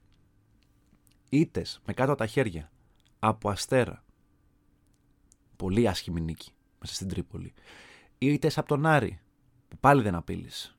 Ήτε 1.30 1.66
με 1.86 1.94
κάτω 1.94 2.16
τα 2.16 2.26
χέρια, 2.26 2.72
από 3.20 3.50
αστέρα. 3.50 4.04
Πολύ 5.60 5.88
άσχημη 5.88 6.22
νίκη 6.22 6.52
μέσα 6.80 6.94
στην 6.94 7.08
Τρίπολη. 7.08 7.54
Ήτε 8.18 8.52
από 8.56 8.68
τον 8.68 8.86
Άρη, 8.86 9.20
που 9.68 9.78
πάλι 9.78 10.02
δεν 10.02 10.16
απείλησε. 10.16 10.76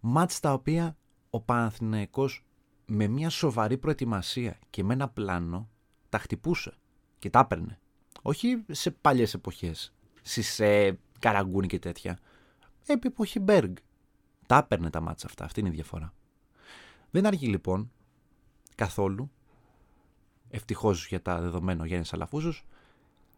Μάτς 0.00 0.40
τα 0.40 0.52
οποία 0.52 0.96
ο 1.30 1.40
Παναθηναϊκός 1.40 2.44
με 2.86 3.06
μια 3.06 3.30
σοβαρή 3.30 3.78
προετοιμασία 3.78 4.58
και 4.70 4.84
με 4.84 4.92
ένα 4.92 5.08
πλάνο 5.08 5.68
τα 6.08 6.18
χτυπούσε 6.18 6.74
και 7.18 7.30
τα 7.30 7.38
έπαιρνε. 7.38 7.78
Όχι 8.22 8.64
σε 8.70 8.90
παλιές 8.90 9.34
εποχές, 9.34 9.94
σε 10.22 10.98
καραγκούνι 11.18 11.66
και 11.66 11.78
τέτοια. 11.78 12.18
Επί 12.86 13.06
εποχή 13.08 13.40
Μπέργκ. 13.40 13.76
Τα 14.46 14.56
έπαιρνε 14.56 14.90
τα 14.90 15.00
μάτσα 15.00 15.26
αυτά, 15.26 15.44
αυτή 15.44 15.60
είναι 15.60 15.68
η 15.68 15.72
διαφορά. 15.72 16.14
Δεν 17.10 17.26
αργεί 17.26 17.46
λοιπόν 17.46 17.92
καθόλου, 18.74 19.30
ευτυχώς 20.50 21.06
για 21.06 21.22
τα 21.22 21.40
δεδομένα 21.40 21.82
ο 21.82 21.86
Γιάννης 21.86 22.12
Αλαφούζος, 22.12 22.66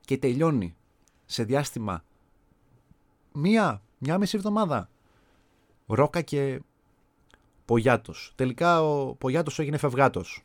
και 0.09 0.19
τελειώνει 0.19 0.77
σε 1.25 1.45
διάστημα 1.45 2.05
μία, 3.33 3.83
μία 3.99 4.19
μισή 4.19 4.37
εβδομάδα. 4.37 4.91
Ρόκα 5.87 6.23
και 6.23 6.63
Πογιάτος. 7.65 8.33
Τελικά 8.35 8.83
ο 8.83 9.15
Πογιάτος 9.15 9.59
έγινε 9.59 9.77
φευγάτος 9.77 10.45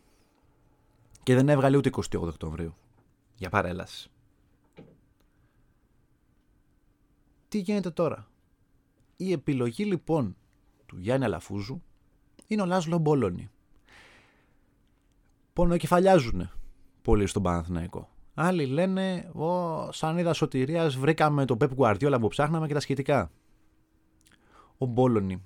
και 1.23 1.35
δεν 1.35 1.49
έβγαλε 1.49 1.77
ούτε 1.77 1.89
28 1.93 2.19
Οκτωβρίου 2.19 2.75
για 3.35 3.49
παρέλαση. 3.49 4.11
Τι 7.47 7.57
γίνεται 7.57 7.91
τώρα; 7.91 8.27
Η 9.15 9.31
επιλογή 9.31 9.85
λοιπόν 9.85 10.35
του 10.85 10.97
Γιάννη 10.97 11.25
Αλαφούζου 11.25 11.81
είναι 12.47 12.61
ο 12.61 12.65
Λάσλο 12.65 12.97
Μπόλωνη. 12.97 13.49
Πονοκεφαλιάζουνε 15.53 16.51
πολύ 17.01 17.27
στον 17.27 17.43
Παναθηναϊκό. 17.43 18.12
Άλλοι 18.33 18.65
λένε, 18.65 19.29
ο, 19.33 19.91
σαν 19.91 20.17
είδα 20.17 20.33
σωτηρίας 20.33 20.95
βρήκαμε 20.95 21.45
τον 21.45 21.57
Πέπ 21.57 21.73
Γκουαρδιόλα 21.73 22.19
που 22.19 22.27
ψάχναμε 22.27 22.67
και 22.67 22.73
τα 22.73 22.79
σχετικά. 22.79 23.31
Ο 24.77 24.85
Μπόλωνη, 24.85 25.43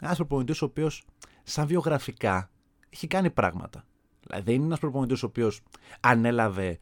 ένας 0.00 0.16
προπονητής 0.16 0.62
ο 0.62 0.64
οποίος 0.64 1.04
σαν 1.42 1.66
βιογραφικά 1.66 2.50
έχει 2.90 3.06
κάνει 3.06 3.30
πράγματα. 3.30 3.84
Δηλαδή 4.20 4.44
δεν 4.44 4.54
είναι 4.54 4.64
ένας 4.64 4.78
προπονητής 4.78 5.22
ο 5.22 5.26
οποίος 5.26 5.60
ανέλαβε 6.00 6.78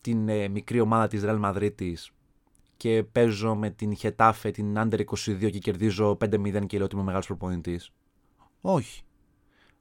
την 0.00 0.28
ε, 0.28 0.48
μικρή 0.48 0.80
ομάδα 0.80 1.08
της 1.08 1.22
Real 1.24 1.40
Madrid 1.40 1.94
και 2.76 3.04
παίζω 3.12 3.54
με 3.54 3.70
την 3.70 3.96
Χετάφε, 3.96 4.50
την 4.50 4.74
Under 4.76 5.04
22 5.04 5.50
και 5.50 5.58
κερδίζω 5.58 6.10
5-0 6.10 6.66
και 6.66 6.76
λέω 6.76 6.84
ότι 6.84 6.94
είμαι 6.94 7.04
μεγάλος 7.04 7.26
προπονητής. 7.26 7.90
Όχι. 8.60 9.02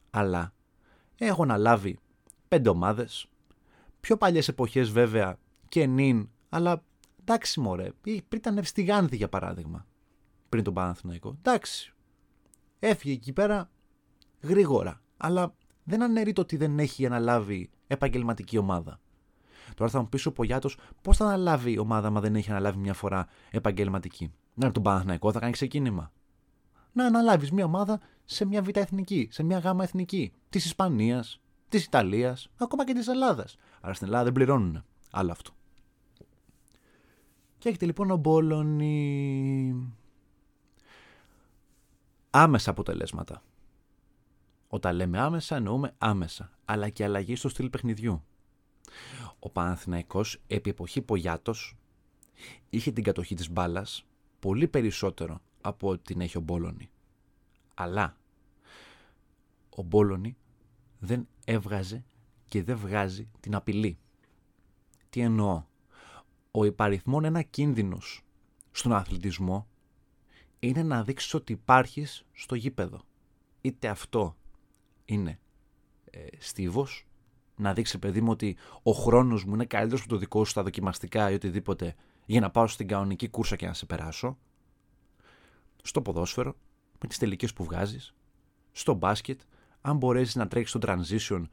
Αλλά 0.09 0.53
έχω 1.17 1.43
αναλάβει 1.43 1.99
πέντε 2.47 2.69
ομάδες. 2.69 3.27
Πιο 4.05 4.17
παλιές 4.17 4.47
εποχές 4.47 4.89
βέβαια 4.89 5.37
και 5.69 5.85
νυν, 5.85 6.29
αλλά 6.49 6.83
εντάξει 7.19 7.59
μωρέ. 7.59 7.89
Πριν 8.01 8.21
ήταν 8.31 8.57
Ευστιγάνθη 8.57 9.15
για 9.15 9.29
παράδειγμα. 9.29 9.85
Πριν 10.49 10.63
τον 10.63 10.73
Παναθηναϊκό. 10.73 11.35
Εντάξει. 11.37 11.93
Έφυγε 12.79 13.13
εκεί 13.13 13.33
πέρα 13.33 13.69
γρήγορα. 14.41 15.01
Αλλά 15.17 15.55
δεν 15.83 16.03
αναιρεί 16.03 16.33
το 16.33 16.41
ότι 16.41 16.57
δεν 16.57 16.79
έχει 16.79 17.05
αναλάβει 17.05 17.69
επαγγελματική 17.87 18.57
ομάδα. 18.57 18.99
Τώρα 19.75 19.91
θα 19.91 19.99
μου 19.99 20.09
πεις 20.09 20.25
ο 20.25 20.31
Πογιάτος 20.31 20.77
πώς 21.01 21.17
θα 21.17 21.25
αναλάβει 21.25 21.71
η 21.71 21.77
ομάδα, 21.77 22.09
μα 22.09 22.19
δεν 22.19 22.35
έχει 22.35 22.49
αναλάβει 22.49 22.77
μια 22.77 22.93
φορά 22.93 23.27
επαγγελματική; 23.51 24.33
Να 24.53 24.71
τον 24.71 24.83
Παναθηναϊκό 24.83 25.31
θα 25.31 25.39
κάνει 25.39 25.51
ξεκίνημα. 25.51 26.11
Να 26.91 27.05
αναλάβεις 27.05 27.51
μια 27.51 27.65
ομάδα 27.65 27.99
σε 28.25 28.45
μια 28.45 28.61
β' 28.61 28.77
εθνική, 28.77 29.27
σε 29.31 29.43
μια 29.43 29.57
γ' 29.57 29.81
εθνική. 29.81 30.33
Της 30.49 30.65
Ισπανίας, 30.65 31.39
της 31.69 31.85
Ιταλίας, 31.85 32.49
ακόμα 32.57 32.85
και 32.85 32.93
της 32.93 33.07
Ελλάδας. 33.07 33.57
Άρα 33.81 33.93
στην 33.93 34.07
Ελλάδα 34.07 34.23
δεν 34.23 34.33
πληρώνουν. 34.33 34.83
Άλλο 35.11 35.31
αυτό. 35.31 35.51
Και 37.57 37.69
έχετε 37.69 37.85
λοιπόν 37.85 38.11
ο 38.11 38.15
Μπόλωνη. 38.15 39.93
Άμεσα 42.29 42.69
αποτελέσματα. 42.69 43.43
Όταν 44.67 44.95
λέμε 44.95 45.19
άμεσα, 45.19 45.55
εννοούμε 45.55 45.95
άμεσα, 45.97 46.51
αλλά 46.65 46.89
και 46.89 47.03
αλλαγή 47.03 47.35
στο 47.35 47.49
στυλ 47.49 47.69
παιχνιδιού. 47.69 48.23
Ο 49.39 49.49
Παναθηναϊκός 49.49 50.41
επί 50.47 50.69
εποχή 50.69 51.01
Πογιάτος 51.01 51.77
είχε 52.69 52.91
την 52.91 53.03
κατοχή 53.03 53.35
της 53.35 53.51
μπάλας 53.51 54.05
πολύ 54.39 54.67
περισσότερο 54.67 55.41
από 55.61 55.89
ό,τι 55.89 56.01
την 56.01 56.21
έχει 56.21 56.37
ο 56.37 56.41
Μπόλωνη. 56.41 56.89
Αλλά 57.73 58.17
ο 59.69 59.81
Μπόλωνη 59.81 60.37
δεν 60.99 61.27
έβγαζε 61.45 62.03
και 62.47 62.63
δεν 62.63 62.77
βγάζει 62.77 63.29
την 63.39 63.55
απειλή. 63.55 63.97
Τι 65.09 65.19
εννοώ; 65.21 65.63
Ο 66.51 66.65
υπαριθμόν 66.65 67.25
ένα 67.25 67.41
κίνδυνος 67.41 68.21
στον 68.71 68.93
αθλητισμό 68.93 69.67
είναι 70.59 70.83
να 70.83 71.03
δείξεις 71.03 71.33
ότι 71.33 71.53
υπάρχεις 71.53 72.25
στο 72.33 72.55
γήπεδο. 72.55 73.01
Είτε 73.61 73.87
αυτό 73.87 74.35
είναι 75.05 75.39
ε, 76.11 76.27
στίβος, 76.37 77.07
να 77.55 77.73
δείξεις 77.73 77.99
παιδί 77.99 78.21
μου 78.21 78.31
ότι 78.31 78.57
ο 78.83 78.91
χρόνος 78.91 79.43
μου 79.45 79.53
είναι 79.53 79.65
καλύτερος 79.65 80.01
από 80.01 80.09
το 80.09 80.17
δικό 80.17 80.43
σου 80.43 80.51
στα 80.51 80.63
δοκιμαστικά 80.63 81.31
ή 81.31 81.33
οτιδήποτε 81.33 81.95
για 82.25 82.39
να 82.39 82.51
πάω 82.51 82.67
στην 82.67 82.87
κανονική 82.87 83.29
κούρσα 83.29 83.55
και 83.55 83.65
να 83.65 83.73
σε 83.73 83.85
περάσω. 83.85 84.37
Στο 85.83 86.01
ποδόσφαιρο, 86.01 86.55
με 87.01 87.07
τις 87.07 87.17
τελικές 87.17 87.53
που 87.53 87.63
βγάζεις. 87.63 88.15
Στο 88.71 88.93
μπάσκετ, 88.93 89.41
αν 89.85 89.97
μπορέσεις 89.97 90.35
να 90.35 90.47
τρέξεις 90.47 90.69
στο 90.69 90.79
transition, 90.83 91.43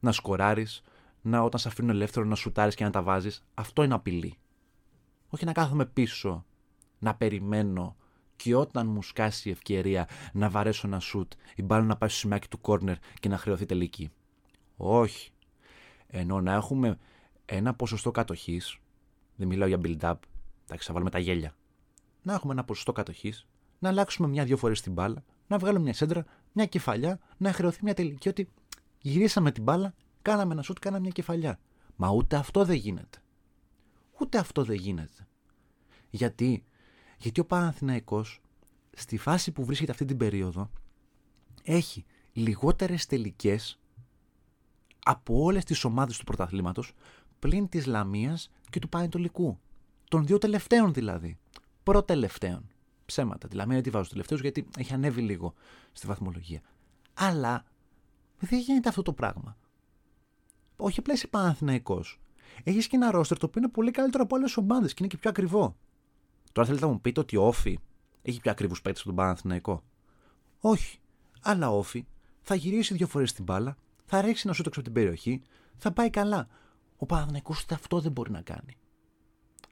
να 0.00 0.12
σκοράρεις, 0.12 0.82
να 1.22 1.40
όταν 1.40 1.60
σε 1.60 1.68
αφήνουν 1.68 1.90
ελεύθερο 1.90 2.26
να 2.26 2.34
σουτάρεις 2.34 2.74
και 2.74 2.84
να 2.84 2.90
τα 2.90 3.02
βάζεις, 3.02 3.44
αυτό 3.54 3.82
είναι 3.82 3.94
απειλή. 3.94 4.38
Όχι 5.28 5.44
να 5.44 5.52
κάθομαι 5.52 5.86
πίσω, 5.86 6.44
να 6.98 7.14
περιμένω 7.14 7.96
και 8.36 8.54
όταν 8.54 8.86
μου 8.86 9.02
σκάσει 9.02 9.48
η 9.48 9.52
ευκαιρία 9.52 10.08
να 10.32 10.50
βαρέσω 10.50 10.86
ένα 10.86 11.00
σουτ, 11.00 11.32
η 11.56 11.62
μπάλα 11.62 11.84
να 11.84 11.96
πάει 11.96 12.08
στο 12.08 12.18
σημάκι 12.18 12.48
του 12.48 12.60
κόρνερ 12.60 12.96
και 13.20 13.28
να 13.28 13.38
χρεωθεί 13.38 13.66
τελική. 13.66 14.10
Όχι. 14.76 15.30
Ενώ 16.06 16.40
να 16.40 16.52
έχουμε 16.52 16.98
ένα 17.44 17.74
ποσοστό 17.74 18.10
κατοχής, 18.10 18.78
δεν 19.36 19.48
μιλάω 19.48 19.68
για 19.68 19.80
build-up, 19.82 20.14
εντάξει, 20.64 20.86
θα 20.86 20.92
βάλουμε 20.92 21.10
τα 21.10 21.18
γέλια. 21.18 21.54
Να 22.22 22.34
έχουμε 22.34 22.52
ένα 22.52 22.64
ποσοστό 22.64 22.92
κατοχής, 22.92 23.46
να 23.78 23.88
αλλάξουμε 23.88 24.28
μια-δυο 24.28 24.56
φορές 24.56 24.80
την 24.80 24.92
μπάλα, 24.92 25.24
να 25.46 25.58
βγάλουμε 25.58 25.82
μια 25.82 25.94
σέντρα, 25.94 26.24
μια 26.56 26.66
κεφαλιά, 26.66 27.18
να 27.36 27.52
χρεωθεί 27.52 27.80
μια 27.82 27.94
τελική. 27.94 28.28
Ότι 28.28 28.48
γυρίσαμε 28.98 29.52
την 29.52 29.62
μπάλα, 29.62 29.94
κάναμε 30.22 30.52
ένα 30.52 30.62
σουτ, 30.62 30.78
κάναμε 30.78 31.02
μια 31.02 31.10
κεφαλιά. 31.10 31.58
Μα 31.96 32.10
ούτε 32.10 32.36
αυτό 32.36 32.64
δεν 32.64 32.76
γίνεται. 32.76 33.18
Ούτε 34.20 34.38
αυτό 34.38 34.64
δεν 34.64 34.76
γίνεται. 34.76 35.26
Γιατί 36.10 36.64
γιατί 37.18 37.40
ο 37.40 37.44
Παναθηναϊκός 37.44 38.40
στη 38.96 39.16
φάση 39.16 39.52
που 39.52 39.64
βρίσκεται 39.64 39.90
αυτή 39.90 40.04
την 40.04 40.16
περίοδο 40.16 40.70
έχει 41.62 42.04
λιγότερες 42.32 43.06
τελικές 43.06 43.78
από 45.04 45.42
όλες 45.42 45.64
τις 45.64 45.84
ομάδες 45.84 46.18
του 46.18 46.24
πρωταθλήματος 46.24 46.92
πλην 47.38 47.68
της 47.68 47.86
Λαμίας 47.86 48.50
και 48.70 48.78
του 48.78 48.88
Πανετολικού. 48.88 49.58
Των 50.08 50.26
δύο 50.26 50.38
τελευταίων 50.38 50.92
δηλαδή. 50.92 51.38
Προτελευταίων. 51.82 52.70
Ψέματα. 53.06 53.48
Τη 53.48 53.54
Λαμία 53.54 53.74
δεν 53.74 53.82
τη 53.82 53.90
βάζω 53.90 54.08
τελευταίους 54.08 54.40
γιατί 54.40 54.68
έχει 54.78 54.92
ανέβει 54.92 55.20
λίγο 55.20 55.54
στη 55.92 56.06
βαθμολογία. 56.06 56.60
Αλλά 57.14 57.64
δεν 58.38 58.58
γίνεται 58.58 58.88
αυτό 58.88 59.02
το 59.02 59.12
πράγμα. 59.12 59.56
Όχι 60.76 60.98
απλά 60.98 61.14
είσαι 61.14 61.26
Παναθυναϊκό. 61.26 62.04
Έχεις 62.62 62.86
και 62.86 62.96
ένα 62.96 63.10
ρόστερ 63.10 63.38
το 63.38 63.46
οποίο 63.46 63.60
είναι 63.60 63.70
πολύ 63.70 63.90
καλύτερο 63.90 64.22
από 64.22 64.36
άλλες 64.36 64.56
ομάδες 64.56 64.90
και 64.90 64.96
είναι 64.98 65.08
και 65.08 65.16
πιο 65.16 65.30
ακριβό. 65.30 65.76
Τώρα 66.52 66.68
θέλετε 66.68 66.86
να 66.86 66.92
μου 66.92 67.00
πείτε 67.00 67.20
ότι 67.20 67.36
ο 67.36 67.46
Όφη 67.46 67.78
έχει 68.22 68.40
πιο 68.40 68.50
ακριβούς 68.50 68.82
παίκτες 68.82 69.00
από 69.00 69.10
τον 69.10 69.18
Παναθηναϊκό. 69.18 69.82
Όχι. 70.60 70.98
Αλλά 71.42 71.70
ο 71.70 71.78
Όφη 71.78 72.06
θα 72.40 72.54
γυρίσει 72.54 72.94
δύο 72.94 73.06
φορές 73.06 73.32
την 73.32 73.44
μπάλα, 73.44 73.76
θα 74.04 74.20
ρίξει 74.20 74.42
ένα 74.44 74.54
σούτο 74.54 74.68
από 74.68 74.82
την 74.82 74.92
περιοχή, 74.92 75.42
θα 75.76 75.92
πάει 75.92 76.10
καλά. 76.10 76.48
Ο 76.96 77.06
Παναθηναϊκός 77.06 77.62
ούτε 77.62 77.74
αυτό 77.74 78.00
δεν 78.00 78.12
μπορεί 78.12 78.30
να 78.30 78.42
κάνει. 78.42 78.76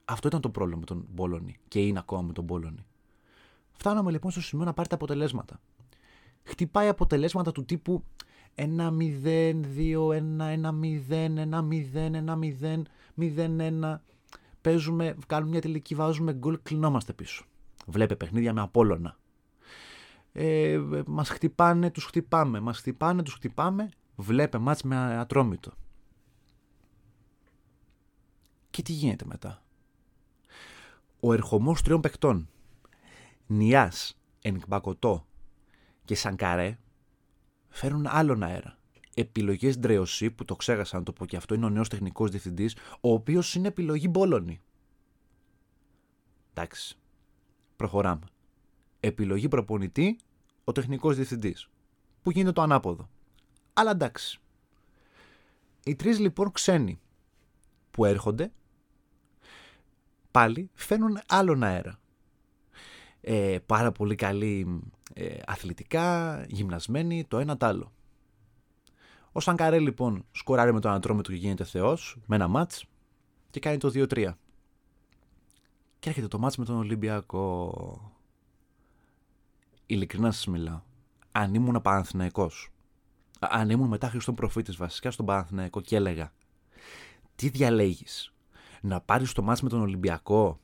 Αυτό 0.05 0.27
ήταν 0.27 0.41
το 0.41 0.49
πρόβλημα 0.49 0.79
με 0.79 0.85
τον 0.85 1.07
Μπόλωνη 1.09 1.59
και 1.67 1.79
είναι 1.79 1.99
ακόμα 1.99 2.21
με 2.21 2.33
τον 2.33 2.43
Μπόλωνη. 2.43 2.85
Φτάναμε 3.77 4.11
λοιπόν 4.11 4.31
στο 4.31 4.41
σημείο 4.41 4.65
να 4.65 4.73
πάρει 4.73 4.89
τα 4.89 4.95
αποτελέσματα. 4.95 5.59
Χτυπάει 6.43 6.87
αποτελέσματα 6.87 7.51
του 7.51 7.65
τύπου 7.65 8.03
1-0, 8.55 8.65
2-1, 9.77 10.19
1-0, 10.39 11.09
1-0, 11.09 12.01
1-0, 12.61 12.81
0-1. 13.19 13.99
Παίζουμε, 14.61 15.15
κάνουμε 15.27 15.51
μια 15.51 15.61
τελική, 15.61 15.95
βάζουμε 15.95 16.33
γκολ, 16.33 16.59
κλεινόμαστε 16.63 17.13
πίσω. 17.13 17.45
Βλέπε 17.85 18.15
παιχνίδια 18.15 18.53
με 18.53 18.61
Απόλλωνα. 18.61 19.17
Ε, 20.31 20.81
μας 21.07 21.29
χτυπάνε, 21.29 21.91
τους 21.91 22.05
χτυπάμε, 22.05 22.59
μας 22.59 22.77
χτυπάνε, 22.77 23.23
τους 23.23 23.33
χτυπάμε. 23.33 23.89
Βλέπε 24.15 24.57
μάτς 24.57 24.83
με 24.83 24.95
ατρόμητο. 24.95 25.71
Και 28.69 28.81
τι 28.81 28.91
γίνεται 28.91 29.25
μετά; 29.25 29.63
Ο 31.19 31.33
ερχομός 31.33 31.81
τριών 31.81 32.01
παιχτών. 32.01 32.49
Νιάς, 33.47 34.17
Ενικμπακοτό 34.41 35.27
και 36.05 36.15
Σανκαρέ 36.15 36.79
φέρουν 37.69 38.07
άλλον 38.07 38.43
αέρα. 38.43 38.77
Επιλογές 39.13 39.79
Ντρεωσή, 39.79 40.31
που 40.31 40.45
το 40.45 40.55
ξέχασα 40.55 40.97
να 40.97 41.03
το 41.03 41.13
πω 41.13 41.25
και 41.25 41.37
αυτό, 41.37 41.55
είναι 41.55 41.65
ο 41.65 41.69
νέος 41.69 41.89
τεχνικός 41.89 42.29
διευθυντής, 42.29 42.75
ο 43.01 43.13
οποίος 43.13 43.55
είναι 43.55 43.67
επιλογή 43.67 44.07
Μπόλωνη. 44.09 44.61
Εντάξει. 46.53 46.97
Προχωράμε. 47.75 48.25
Επιλογή 48.99 49.47
προπονητή, 49.47 50.17
ο 50.63 50.71
τεχνικός 50.71 51.15
διευθυντής. 51.15 51.69
Που 52.21 52.31
γίνεται 52.31 52.51
το 52.51 52.61
ανάποδο. 52.61 53.09
Αλλά 53.73 53.91
εντάξει. 53.91 54.39
Οι 55.83 55.95
τρεις 55.95 56.19
λοιπόν 56.19 56.51
ξένοι 56.51 56.99
που 57.91 58.05
έρχονται 58.05 58.51
πάλι 60.31 60.69
φέρνουν 60.73 61.19
άλλον 61.27 61.63
αέρα. 61.63 61.99
Ε, 63.27 63.59
πάρα 63.65 63.91
πολύ 63.91 64.15
καλή 64.15 64.81
ε, 65.13 65.37
αθλητικά, 65.45 66.41
γυμνασμένοι, 66.49 67.25
το 67.27 67.37
ένα 67.37 67.57
το 67.57 67.65
άλλο. 67.65 67.91
Ο 69.31 69.39
Σανκαρέ 69.39 69.79
λοιπόν 69.79 70.25
σκοράρει 70.31 70.73
με 70.73 70.79
τον 70.79 70.91
ανατρόμετρο 70.91 71.33
και 71.33 71.39
γίνεται 71.39 71.63
θεός 71.63 72.17
με 72.25 72.35
ένα 72.35 72.47
μάτς 72.47 72.85
και 73.49 73.59
κάνει 73.59 73.77
το 73.77 73.91
2-3. 73.93 74.31
Και 75.99 76.09
έρχεται 76.09 76.27
το 76.27 76.39
μάτς 76.39 76.57
με 76.57 76.65
τον 76.65 76.75
Ολυμπιακό. 76.75 78.13
Ειλικρινά 79.85 80.31
σας 80.31 80.47
μιλάω. 80.47 80.81
Αν 81.31 81.53
ήμουν 81.53 81.81
Παναθηναϊκός, 81.81 82.69
αν 83.39 83.69
ήμουν 83.69 83.87
μετά 83.87 84.09
Χριστόν 84.09 84.35
Προφήτης 84.35 84.75
βασικά 84.75 85.11
στον 85.11 85.25
Παναθηναϊκό 85.25 85.81
και 85.81 85.95
έλεγα 85.95 86.33
τι 87.35 87.49
διαλέγεις, 87.49 88.33
να 88.81 89.01
πάρεις 89.01 89.31
το 89.31 89.41
μάτς 89.41 89.61
με 89.61 89.69
τον 89.69 89.81
Ολυμπιακό 89.81 90.59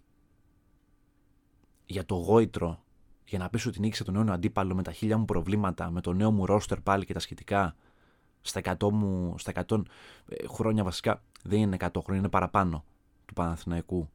για 1.85 2.05
το 2.05 2.15
γόητρο 2.15 2.83
για 3.31 3.39
να 3.39 3.49
πεις 3.49 3.65
ότι 3.65 3.79
νίκησε 3.79 4.03
τον 4.03 4.13
νέο 4.13 4.33
αντίπαλο 4.33 4.75
με 4.75 4.83
τα 4.83 4.91
χίλια 4.91 5.17
μου 5.17 5.25
προβλήματα, 5.25 5.89
με 5.89 6.01
το 6.01 6.13
νέο 6.13 6.31
μου 6.31 6.45
ρόστερ 6.45 6.81
πάλι 6.81 7.05
και 7.05 7.13
τα 7.13 7.19
σχετικά, 7.19 7.75
στα 8.41 8.61
100, 8.79 8.91
μου, 8.91 9.35
στα 9.37 9.65
100 9.67 9.81
ε, 10.27 10.47
χρόνια 10.47 10.83
βασικά, 10.83 11.23
δεν 11.43 11.59
είναι 11.59 11.77
100 11.79 11.87
χρόνια, 11.93 12.19
είναι 12.19 12.29
παραπάνω 12.29 12.83
του 13.25 13.33
Παναθηναϊκού. 13.33 14.09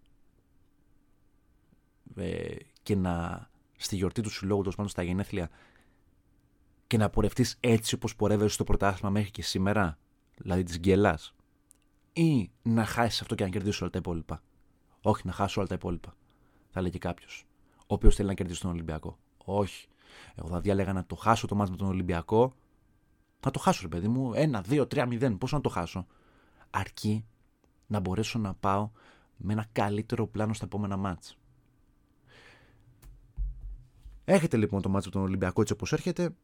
Ε, 2.17 2.55
και 2.83 2.97
να 2.97 3.47
στη 3.77 3.97
γιορτή 3.97 4.21
του 4.21 4.31
συλλόγου, 4.31 4.63
τόσο 4.63 4.77
πάνω 4.77 4.89
στα 4.89 5.03
γενέθλια, 5.03 5.51
και 6.87 6.97
να 6.97 7.11
πορευτείς 7.11 7.57
έτσι 7.61 7.95
όπως 7.95 8.17
πορεύεσαι 8.17 8.55
στο 8.55 8.65
πρωτάθλημα 8.65 9.11
μέχρι 9.11 9.31
και 9.31 9.43
σήμερα, 9.43 9.99
δηλαδή 10.37 10.63
της 10.63 10.79
γκέλας, 10.79 11.35
ή 12.13 12.51
να 12.63 12.85
χάσεις 12.85 13.21
αυτό 13.21 13.35
και 13.35 13.45
να 13.45 13.51
κερδίσεις 13.51 13.81
όλα 13.81 13.91
τα 13.91 13.99
υπόλοιπα. 13.99 14.43
Όχι, 15.01 15.23
να 15.27 15.33
χάσεις 15.33 15.57
όλα 15.57 15.67
τα 15.67 15.75
υπόλοιπα, 15.75 16.15
θα 16.71 16.81
λέει 16.81 16.91
και 16.91 16.99
κάποιος 16.99 17.47
ο 17.87 17.95
οποίο 17.95 18.11
θέλει 18.11 18.29
να 18.29 18.35
κερδίσει 18.35 18.61
τον 18.61 18.71
Ολυμπιακό. 18.71 19.19
Όχι. 19.45 19.89
Εγώ 20.35 20.49
θα 20.49 20.61
διάλεγα 20.61 20.93
να 20.93 21.05
το 21.05 21.15
χάσω 21.15 21.47
το 21.47 21.55
μάτι 21.55 21.71
με 21.71 21.77
τον 21.77 21.89
Ολυμπιακό. 21.89 22.55
Να 23.45 23.51
το 23.51 23.59
χάσω, 23.59 23.81
ρε 23.83 23.89
παιδί 23.89 24.09
μου. 24.09 24.33
Ένα, 24.35 24.61
δύο, 24.61 24.87
τρία, 24.87 25.07
μηδέν. 25.07 25.39
Πώς 25.39 25.53
να 25.53 25.61
το 25.61 25.69
χάσω; 25.69 26.07
Αρκεί 26.71 27.25
να 27.87 28.01
μπορέσω 28.01 28.39
να 28.39 28.55
πάω 28.55 28.91
με 29.37 29.53
ένα 29.53 29.67
καλύτερο 29.73 30.27
πλάνο 30.27 30.53
στα 30.53 30.65
επόμενα 30.65 30.97
μάτς. 30.97 31.39
Έχετε 34.25 34.57
λοιπόν 34.57 34.83
το 34.83 34.89
μάτσο 34.89 35.09
με 35.09 35.15
τον 35.15 35.25
Ολυμπιακό 35.25 35.61
έτσι 35.61 35.73
όπως 35.73 35.93
έρχεται. 35.93 36.35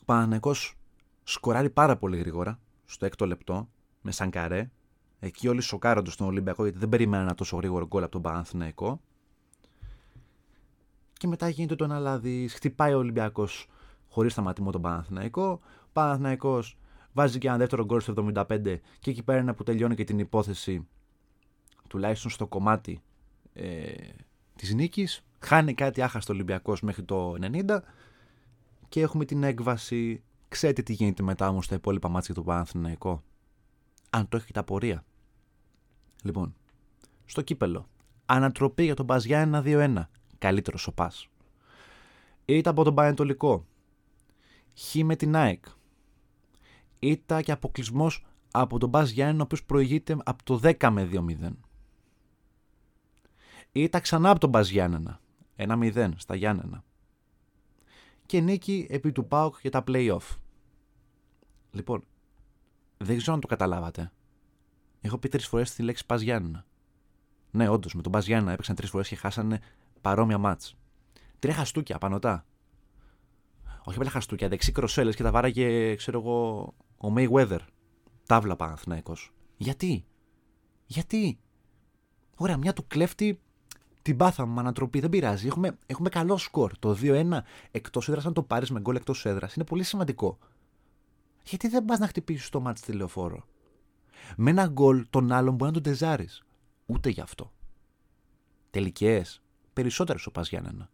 Ο 0.00 0.04
Παναναϊκός 0.04 0.74
σκοράρει 1.22 1.70
πάρα 1.70 1.96
πολύ 1.96 2.16
γρήγορα 2.18 2.60
στο 2.84 3.06
έκτο 3.06 3.26
λεπτό 3.26 3.68
με 4.00 4.12
Σανκαρέ. 4.12 4.70
Εκεί 5.18 5.48
όλοι 5.48 5.60
σοκάρονται 5.60 6.10
στον 6.10 6.26
Ολυμπιακό 6.26 6.62
γιατί 6.62 6.78
δεν 6.78 6.88
περιμέναν 6.88 7.26
ένα 7.26 7.34
τόσο 7.34 7.56
γρήγορο 7.56 7.86
γκολ 7.86 8.02
από 8.02 8.12
τον 8.12 8.22
Παναθηναϊκό 8.22 9.00
και 11.20 11.26
μετά 11.26 11.48
γίνεται 11.48 11.74
το 11.74 11.84
ένα 11.84 11.98
λάδι. 11.98 12.48
Χτυπάει 12.48 12.94
ο 12.94 12.98
Ολυμπιακός 12.98 13.68
χωρίς 14.08 14.32
σταματημό 14.32 14.70
τον 14.70 14.82
Παναθηναϊκό. 14.82 15.50
Ο 15.52 15.88
Παναθηναϊκός 15.92 16.78
βάζει 17.12 17.38
και 17.38 17.48
ένα 17.48 17.56
δεύτερο 17.56 17.84
γκολ 17.84 18.00
στο 18.00 18.14
75 18.34 18.78
και 18.98 19.10
εκεί 19.10 19.22
πέρα 19.22 19.40
είναι 19.40 19.52
που 19.52 19.62
τελειώνει 19.62 19.94
και 19.94 20.04
την 20.04 20.18
υπόθεση 20.18 20.86
τουλάχιστον 21.88 22.30
στο 22.30 22.46
κομμάτι 22.46 23.02
ε, 23.52 23.92
της 24.56 24.74
νίκης. 24.74 25.24
Χάνει 25.40 25.74
κάτι 25.74 26.02
άχαστο 26.02 26.32
Ολυμπιακός 26.32 26.80
μέχρι 26.80 27.02
το 27.02 27.34
90 27.40 27.78
και 28.88 29.00
έχουμε 29.00 29.24
την 29.24 29.42
έκβαση. 29.42 30.22
Ξέρετε 30.48 30.82
τι 30.82 30.92
γίνεται 30.92 31.22
μετά 31.22 31.48
όμως 31.48 31.64
στα 31.64 31.74
υπόλοιπα 31.74 32.08
μάτια 32.08 32.34
του 32.34 32.44
Παναθηναϊκό; 32.44 33.22
Αν 34.10 34.28
το 34.28 34.36
έχετε 34.36 34.58
απορία. 34.58 35.04
Λοιπόν, 36.22 36.54
στο 37.24 37.42
κύπελο. 37.42 37.88
Ανατροπή 38.26 38.84
για 38.84 38.94
τον 38.94 39.04
Μπαζιά 39.04 39.62
1-2-1 39.64 40.02
καλύτερος 40.40 40.86
ο 40.86 40.92
Πας. 40.92 41.28
Ήταν 42.44 42.72
από 42.72 42.84
τον 42.84 42.94
Πανετολικό. 42.94 43.66
Χ 44.78 44.94
με 44.94 45.16
την 45.16 45.36
ΑΕΚ. 45.36 45.64
Ήταν 46.98 47.42
και 47.42 47.52
αποκλεισμός 47.52 48.26
από 48.50 48.78
τον 48.78 48.88
Μπας 48.88 49.10
Γιάννη, 49.10 49.40
ο 49.40 49.42
οποίος 49.42 49.64
προηγείται 49.64 50.16
από 50.24 50.44
το 50.44 50.60
10 50.62 50.90
με 50.90 51.04
2-0. 51.04 51.50
Ήταν 53.72 54.00
ξανά 54.00 54.30
από 54.30 54.40
τον 54.40 54.50
Μπας 54.50 54.68
Γιάννενα. 54.68 55.20
1-0 55.56 56.10
στα 56.16 56.34
Γιάννενα. 56.34 56.84
Και 58.26 58.40
νίκη 58.40 58.86
επί 58.90 59.12
του 59.12 59.26
ΠΑΟΚ 59.26 59.56
για 59.60 59.70
τα 59.70 59.84
play-off. 59.86 60.36
Λοιπόν, 61.70 62.04
δεν 62.96 63.16
ξέρω 63.16 63.34
αν 63.34 63.40
το 63.40 63.46
καταλάβατε. 63.46 64.12
Έχω 65.00 65.18
πει 65.18 65.28
τρεις 65.28 65.46
φορές 65.46 65.74
τη 65.74 65.82
λέξη 65.82 66.06
Πα 66.06 66.16
Γιάννενα. 66.16 66.66
Ναι, 67.50 67.68
όντως, 67.68 67.94
με 67.94 68.02
τον 68.02 68.12
Πα 68.12 68.20
Γιάννενα 68.20 68.52
έπαιξαν 68.52 68.74
τρεις 68.76 68.90
φορές 68.90 69.08
και 69.08 69.16
χάσανε 69.16 69.60
παρόμοια 70.00 70.38
μάτς. 70.38 70.76
Τρία 71.38 71.54
χαστούκια 71.54 71.98
πανωτά. 71.98 72.44
Όχι 73.84 73.98
απλά 73.98 74.10
χαστούκια, 74.10 74.48
δεξί 74.48 74.72
κροσέλες 74.72 75.16
και 75.16 75.22
τα 75.22 75.30
βάραγε, 75.30 75.94
ξέρω 75.94 76.18
εγώ, 76.18 76.60
ο 76.96 77.12
Mayweather. 77.16 77.58
Τάβλα 78.26 78.56
Παναθηναϊκός. 78.56 79.32
Γιατί; 79.56 80.04
Γιατί; 80.86 81.38
Ωραία, 82.42 82.56
μια 82.56 82.72
του 82.72 82.86
κλέφτη 82.86 83.40
την 84.02 84.16
πάθαμε 84.16 84.52
με 84.52 84.60
ανατροπή. 84.60 85.00
Δεν 85.00 85.10
πειράζει. 85.10 85.46
Έχουμε, 85.46 85.78
έχουμε 85.86 86.08
καλό 86.08 86.36
σκορ. 86.36 86.78
Το 86.78 86.96
2-1 87.02 87.42
εκτός 87.70 88.08
έδρας, 88.08 88.26
αν 88.26 88.32
το 88.32 88.42
πάρεις 88.42 88.70
με 88.70 88.80
γκολ 88.80 88.96
εκτός 88.96 89.26
έδρας, 89.26 89.54
είναι 89.54 89.64
πολύ 89.64 89.82
σημαντικό. 89.82 90.38
Γιατί 91.44 91.68
δεν 91.68 91.84
πας 91.84 91.98
να 91.98 92.06
χτυπήσεις 92.06 92.48
το 92.48 92.60
μάτι 92.60 92.80
τηλεοφόρο. 92.80 93.44
Με 94.36 94.50
ένα 94.50 94.66
γκολ 94.66 95.06
τον 95.10 95.32
άλλον 95.32 95.54
μπορεί 95.54 95.70
να 95.70 95.80
τον 95.80 95.82
τεζάρεις. 95.82 96.42
Ούτε 96.86 97.08
γι' 97.08 97.20
αυτό. 97.20 97.52
Τελικές 98.70 99.42
περισσότερες 99.72 100.26
ο 100.26 100.30
Πας 100.30 100.48
Γιάννενα. 100.48 100.90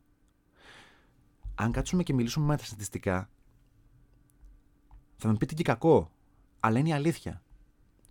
Αν 1.55 1.73
κάτσουμε 1.73 2.03
και 2.03 2.15
μιλήσουμε 2.15 2.47
με 2.47 2.57
τα 2.57 2.65
στατιστικά, 2.65 3.31
θα 5.17 5.29
με 5.29 5.37
πείτε 5.37 5.55
και 5.55 5.63
κακό, 5.63 6.11
αλλά 6.61 6.79
είναι 6.79 6.89
η 6.89 6.93
αλήθεια. 6.93 7.43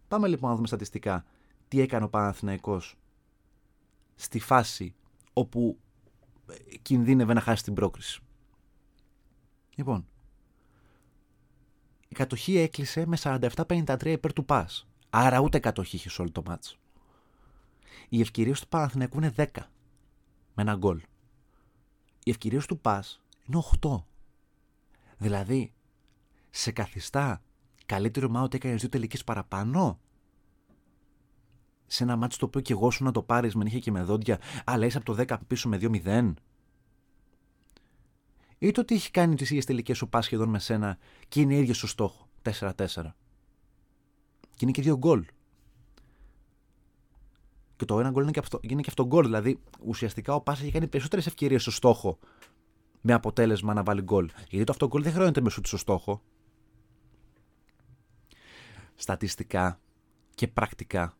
Πάμε 0.07 0.27
λοιπόν 0.27 0.49
να 0.49 0.55
δούμε 0.55 0.67
στατιστικά 0.67 1.25
τι 1.67 1.79
έκανε 1.79 2.05
ο 2.05 2.09
Παναθηναϊκός 2.09 2.95
στη 4.15 4.39
φάση 4.39 4.95
όπου 5.33 5.79
ε, 6.49 6.77
κινδύνευε 6.81 7.33
να 7.33 7.41
χάσει 7.41 7.63
την 7.63 7.73
πρόκριση. 7.73 8.21
Λοιπόν, 9.75 10.07
η 12.07 12.15
κατοχή 12.15 12.57
έκλεισε 12.57 13.05
με 13.05 13.17
47-53 13.21 14.05
υπέρ 14.05 14.33
του 14.33 14.45
Πας. 14.45 14.87
Άρα 15.09 15.39
ούτε 15.39 15.59
κατοχή 15.59 15.95
είχε 15.95 16.09
σε 16.09 16.21
όλο 16.21 16.31
το 16.31 16.43
μάτς. 16.45 16.79
Οι 18.09 18.21
ευκαιρίες 18.21 18.59
του 18.59 18.67
Παναθηναϊκού 18.67 19.17
είναι 19.17 19.33
10 19.37 19.45
με 20.55 20.61
ένα 20.61 20.75
γκολ. 20.75 21.01
Οι 22.23 22.29
ευκαιρίες 22.29 22.65
του 22.65 22.79
Πας 22.79 23.21
είναι 23.47 23.63
8. 23.81 24.03
Δηλαδή, 25.17 25.73
σε 26.49 26.71
καθιστά 26.71 27.41
καλύτερο 27.85 28.29
μα 28.29 28.41
ότι 28.41 28.55
έκανες 28.55 28.79
δύο 28.79 28.89
τελικές 28.89 29.23
παραπάνω; 29.23 29.99
Σε 31.87 32.03
ένα 32.03 32.15
μάτσο 32.15 32.39
το 32.39 32.45
οποίο 32.45 32.61
και 32.61 32.73
εγώ 32.73 32.91
σου 32.91 33.03
να 33.03 33.11
το 33.11 33.23
πάρεις 33.23 33.55
με 33.55 33.63
νύχια 33.63 33.79
και 33.79 33.91
με 33.91 34.03
δόντια, 34.03 34.39
αλλά 34.65 34.85
είσαι 34.85 34.97
από 34.97 35.05
το 35.05 35.23
10 35.27 35.37
πίσω 35.47 35.69
με 35.69 35.77
2-0. 35.81 36.33
Ή 38.57 38.71
το 38.71 38.81
ότι 38.81 38.95
έχει 38.95 39.11
κάνει 39.11 39.35
τις 39.35 39.49
ίδιες 39.49 39.65
τελικές 39.65 40.01
ο 40.01 40.07
Πας 40.07 40.25
σχεδόν 40.25 40.49
με 40.49 40.59
σένα 40.59 40.97
και 41.27 41.41
είναι 41.41 41.55
ίδιος 41.55 41.77
στο 41.77 41.87
στόχο. 41.87 42.27
4-4. 42.41 42.71
Και 44.53 44.59
είναι 44.59 44.71
και 44.71 44.81
δύο 44.81 44.97
γκολ. 44.97 45.25
Και 47.75 47.85
το 47.85 47.99
ένα 47.99 48.09
γκολ 48.09 48.23
είναι 48.23 48.31
και 48.31 48.39
αυτό, 48.39 48.59
είναι 48.61 48.81
και 48.81 48.89
αυτό 48.89 49.05
γκολ. 49.05 49.23
Δηλαδή, 49.23 49.59
ουσιαστικά 49.85 50.35
ο 50.35 50.41
Πα 50.41 50.51
έχει 50.51 50.71
κάνει 50.71 50.87
περισσότερες 50.87 51.25
ευκαιρίες 51.27 51.61
στο 51.61 51.71
στόχο 51.71 52.19
με 53.01 53.13
αποτέλεσμα 53.13 53.73
να 53.73 53.83
βάλει 53.83 54.01
γκολ. 54.01 54.29
Γιατί 54.49 54.65
το 54.65 54.71
αυτό 54.71 54.87
γκολ 54.87 55.03
δεν 55.03 55.13
χρεώνεται 55.13 55.41
με 55.41 55.49
σούτ 55.49 55.65
στο 55.65 55.77
στόχο. 55.77 56.21
Στατιστικά 58.95 59.79
και 60.35 60.47
πρακτικά 60.47 61.17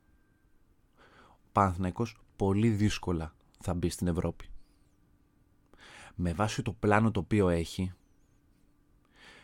ο 1.20 1.48
Παναθηναϊκός 1.52 2.18
πολύ 2.36 2.70
δύσκολα 2.70 3.36
θα 3.60 3.74
μπει 3.74 3.90
στην 3.90 4.08
Ευρώπη. 4.08 4.50
Με 6.16 6.34
βάση 6.34 6.62
το 6.62 6.72
πλάνο 6.72 7.12
το 7.12 7.20
οποίο 7.20 7.50
έχει, 7.50 7.94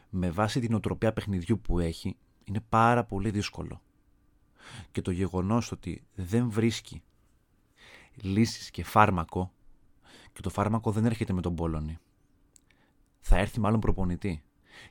με 0.10 0.32
βάση 0.32 0.60
την 0.60 0.74
οτροπία 0.74 1.14
παιχνιδιού 1.14 1.60
που 1.60 1.80
έχει, 1.80 2.18
είναι 2.44 2.62
πάρα 2.70 3.04
πολύ 3.04 3.30
δύσκολο. 3.30 3.82
Και 4.92 5.02
το 5.02 5.12
γεγονός 5.12 5.72
ότι 5.72 6.04
δεν 6.16 6.50
βρίσκει 6.50 7.04
λύσεις 8.16 8.72
και 8.72 8.84
φάρμακο 8.84 9.52
και 10.34 10.42
το 10.42 10.50
φάρμακο 10.50 10.92
δεν 10.92 11.06
έρχεται 11.06 11.34
με 11.34 11.42
τον 11.42 11.56
Πόλωνη 11.56 12.00
θα 13.22 13.38
έρθει 13.38 13.60
μάλλον 13.60 13.80
προπονητή. 13.80 14.44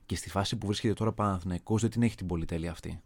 Και 0.07 0.17
στη 0.17 0.31
φάση 0.31 0.57
που 0.57 0.67
βρίσκεται 0.67 0.95
τώρα 0.95 1.11
ο 1.11 1.13
Παναθυναϊκό 1.13 1.79
δεν 1.79 1.91
την 1.91 2.03
έχει 2.03 2.17
την 2.17 2.27
πολυτέλεια 2.27 2.71
αυτή. 2.71 3.01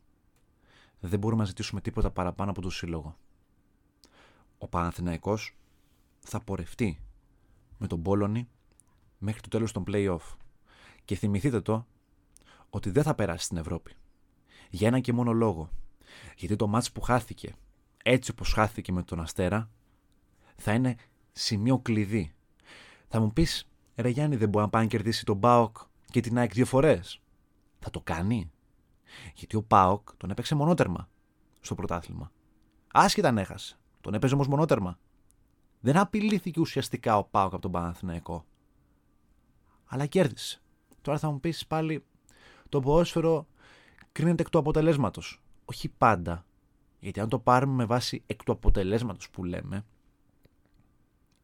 Δεν 1.01 1.19
μπορούμε 1.19 1.41
να 1.43 1.49
ζητήσουμε 1.49 1.81
τίποτα 1.81 2.11
παραπάνω 2.11 2.51
από 2.51 2.61
τον 2.61 2.71
σύλλογο. 2.71 3.17
Ο 4.59 4.69
Παναθηναϊκός 4.69 5.57
θα 6.21 6.41
πορευτεί 6.41 7.01
με 7.79 7.87
τον 7.87 8.03
Πόλωνη 8.03 8.49
μέχρι 9.19 9.41
το 9.41 9.49
τέλος 9.49 9.73
των 9.73 9.85
play-off. 9.87 10.37
Και 11.05 11.15
θυμηθείτε 11.15 11.61
το 11.61 11.87
ότι 12.71 12.91
δεν 12.91 13.03
θα 13.03 13.15
περάσει 13.15 13.45
στην 13.45 13.57
Ευρώπη. 13.57 13.93
Για 14.71 14.89
ένα 14.89 15.01
και 15.01 15.13
μόνο 15.13 15.33
λόγο. 15.33 15.71
Γιατί 16.37 16.57
το 16.57 16.67
μάτς 16.67 16.93
που 16.93 17.01
χάθηκε, 17.01 17.55
έτσι 18.03 18.31
όπως 18.31 18.53
χάθηκε 18.53 18.93
με 18.93 19.03
τον 19.03 19.21
Αστέρα, 19.21 19.71
θα 20.57 20.73
είναι 20.73 20.97
σημείο 21.33 21.79
κλειδί. 21.79 22.33
Θα 23.09 23.21
μου 23.21 23.33
πεις, 23.33 23.69
Ρε 23.97 24.09
Γιάννη, 24.09 24.37
δεν 24.37 24.49
μπορεί 24.49 24.65
να 24.65 24.71
πάει 24.71 24.83
να 24.83 24.89
κερδίσει 24.89 25.25
τον 25.25 25.37
Μπάοκ 25.37 25.77
και 26.11 26.21
την 26.21 26.39
ΑΕΚ 26.39 26.53
δύο 26.53 26.67
φορές. 26.67 27.21
Θα 27.79 27.91
το 27.91 28.01
κάνει. 28.01 28.51
Γιατί 29.35 29.57
ο 29.57 29.63
Πάοκ 29.63 30.17
τον 30.17 30.31
έπαιξε 30.31 30.55
μονότερμα 30.55 31.09
στο 31.61 31.75
πρωτάθλημα. 31.75 32.33
Άσχετα 32.93 33.29
αν 33.29 33.39
έχασε. 33.39 33.79
Τον 34.01 34.15
έπαιζε 34.15 34.35
όμως 34.35 34.49
μονότερμα. 34.49 34.99
Δεν 35.81 35.97
απειλήθηκε 35.97 36.61
ουσιαστικά 36.61 37.19
ο 37.19 37.25
Πάοκ 37.25 37.53
από 37.53 37.63
τον 37.63 37.71
Παναθηναϊκό. 37.71 38.45
Αλλά 39.85 40.07
κέρδισε. 40.07 40.61
Τώρα 41.03 41.19
θα 41.19 41.31
μου 41.31 41.41
πεις 41.41 41.67
πάλι 41.67 42.05
το 42.69 42.81
ποδόσφαιρο 42.81 43.47
κρίνεται 44.13 44.43
εκ 44.43 44.51
του 44.51 44.59
αποτελέσματος. 44.59 45.43
Όχι 45.65 45.89
πάντα. 45.89 46.47
Γιατί 47.01 47.21
αν 47.21 47.29
το 47.29 47.39
πάρουμε 47.39 47.75
με 47.75 47.85
βάση 47.85 48.23
εκ 48.27 48.45
του 48.45 48.53
αποτελέσματος 48.53 49.31
που 49.31 49.45
λέμε, 49.45 49.85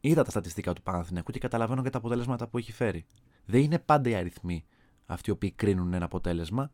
Είδα 0.01 0.23
τα 0.25 0.31
στατιστικά 0.31 0.73
του 0.73 0.83
Παναθηναϊκού 0.83 1.33
και 1.33 1.39
καταλαβαίνω 1.39 1.83
και 1.83 1.91
τα 1.91 1.99
αποτελέσματα 1.99 2.49
που 2.49 2.59
έχει 2.59 2.73
φέρει. 2.73 3.07
Δεν 3.45 3.61
είναι 3.61 3.79
πάντα 3.79 4.09
οι 4.09 4.15
αριθμοί 4.15 4.65
αυτοί 5.07 5.31
οι 5.31 5.33
οποίοι 5.33 5.51
κρίνουν 5.51 5.93
ένα 5.93 6.05
αποτέλεσμα, 6.05 6.71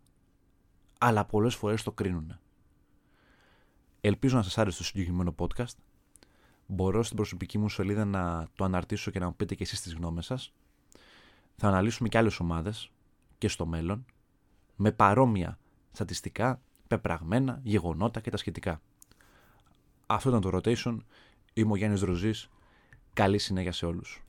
αλλά 0.98 1.24
πολλές 1.24 1.54
φορές 1.54 1.82
το 1.82 1.92
κρίνουν. 1.92 2.38
Ελπίζω 4.00 4.36
να 4.36 4.42
σας 4.42 4.58
άρεσε 4.58 4.78
το 4.78 4.84
συγκεκριμένο 4.84 5.34
podcast. 5.38 5.74
Μπορώ 6.66 7.02
στην 7.02 7.16
προσωπική 7.16 7.58
μου 7.58 7.68
σελίδα 7.68 8.04
να 8.04 8.48
το 8.54 8.64
αναρτήσω 8.64 9.10
και 9.10 9.18
να 9.18 9.26
μου 9.26 9.36
πείτε 9.36 9.54
και 9.54 9.62
εσείς 9.62 9.80
τις 9.80 9.94
γνώμες 9.94 10.26
σας. 10.26 10.52
Θα 11.56 11.68
αναλύσουμε 11.68 12.08
και 12.08 12.18
άλλες 12.18 12.40
ομάδες 12.40 12.90
και 13.38 13.48
στο 13.48 13.66
μέλλον 13.66 14.04
με 14.76 14.92
παρόμοια 14.92 15.58
στατιστικά, 15.92 16.62
πεπραγμένα, 16.88 17.60
γεγονότα 17.62 18.20
και 18.20 18.30
τα 18.30 18.36
σχετικά. 18.36 18.80
Αυτό 20.06 20.28
ήταν 20.28 20.40
το 20.40 20.50
rotation. 20.52 20.96
Είμαι 21.52 21.72
ο 21.72 21.76
Γιάννης 21.76 22.02
Καλή 23.12 23.38
συνέχεια 23.38 23.72
σε 23.72 23.86
όλους. 23.86 24.22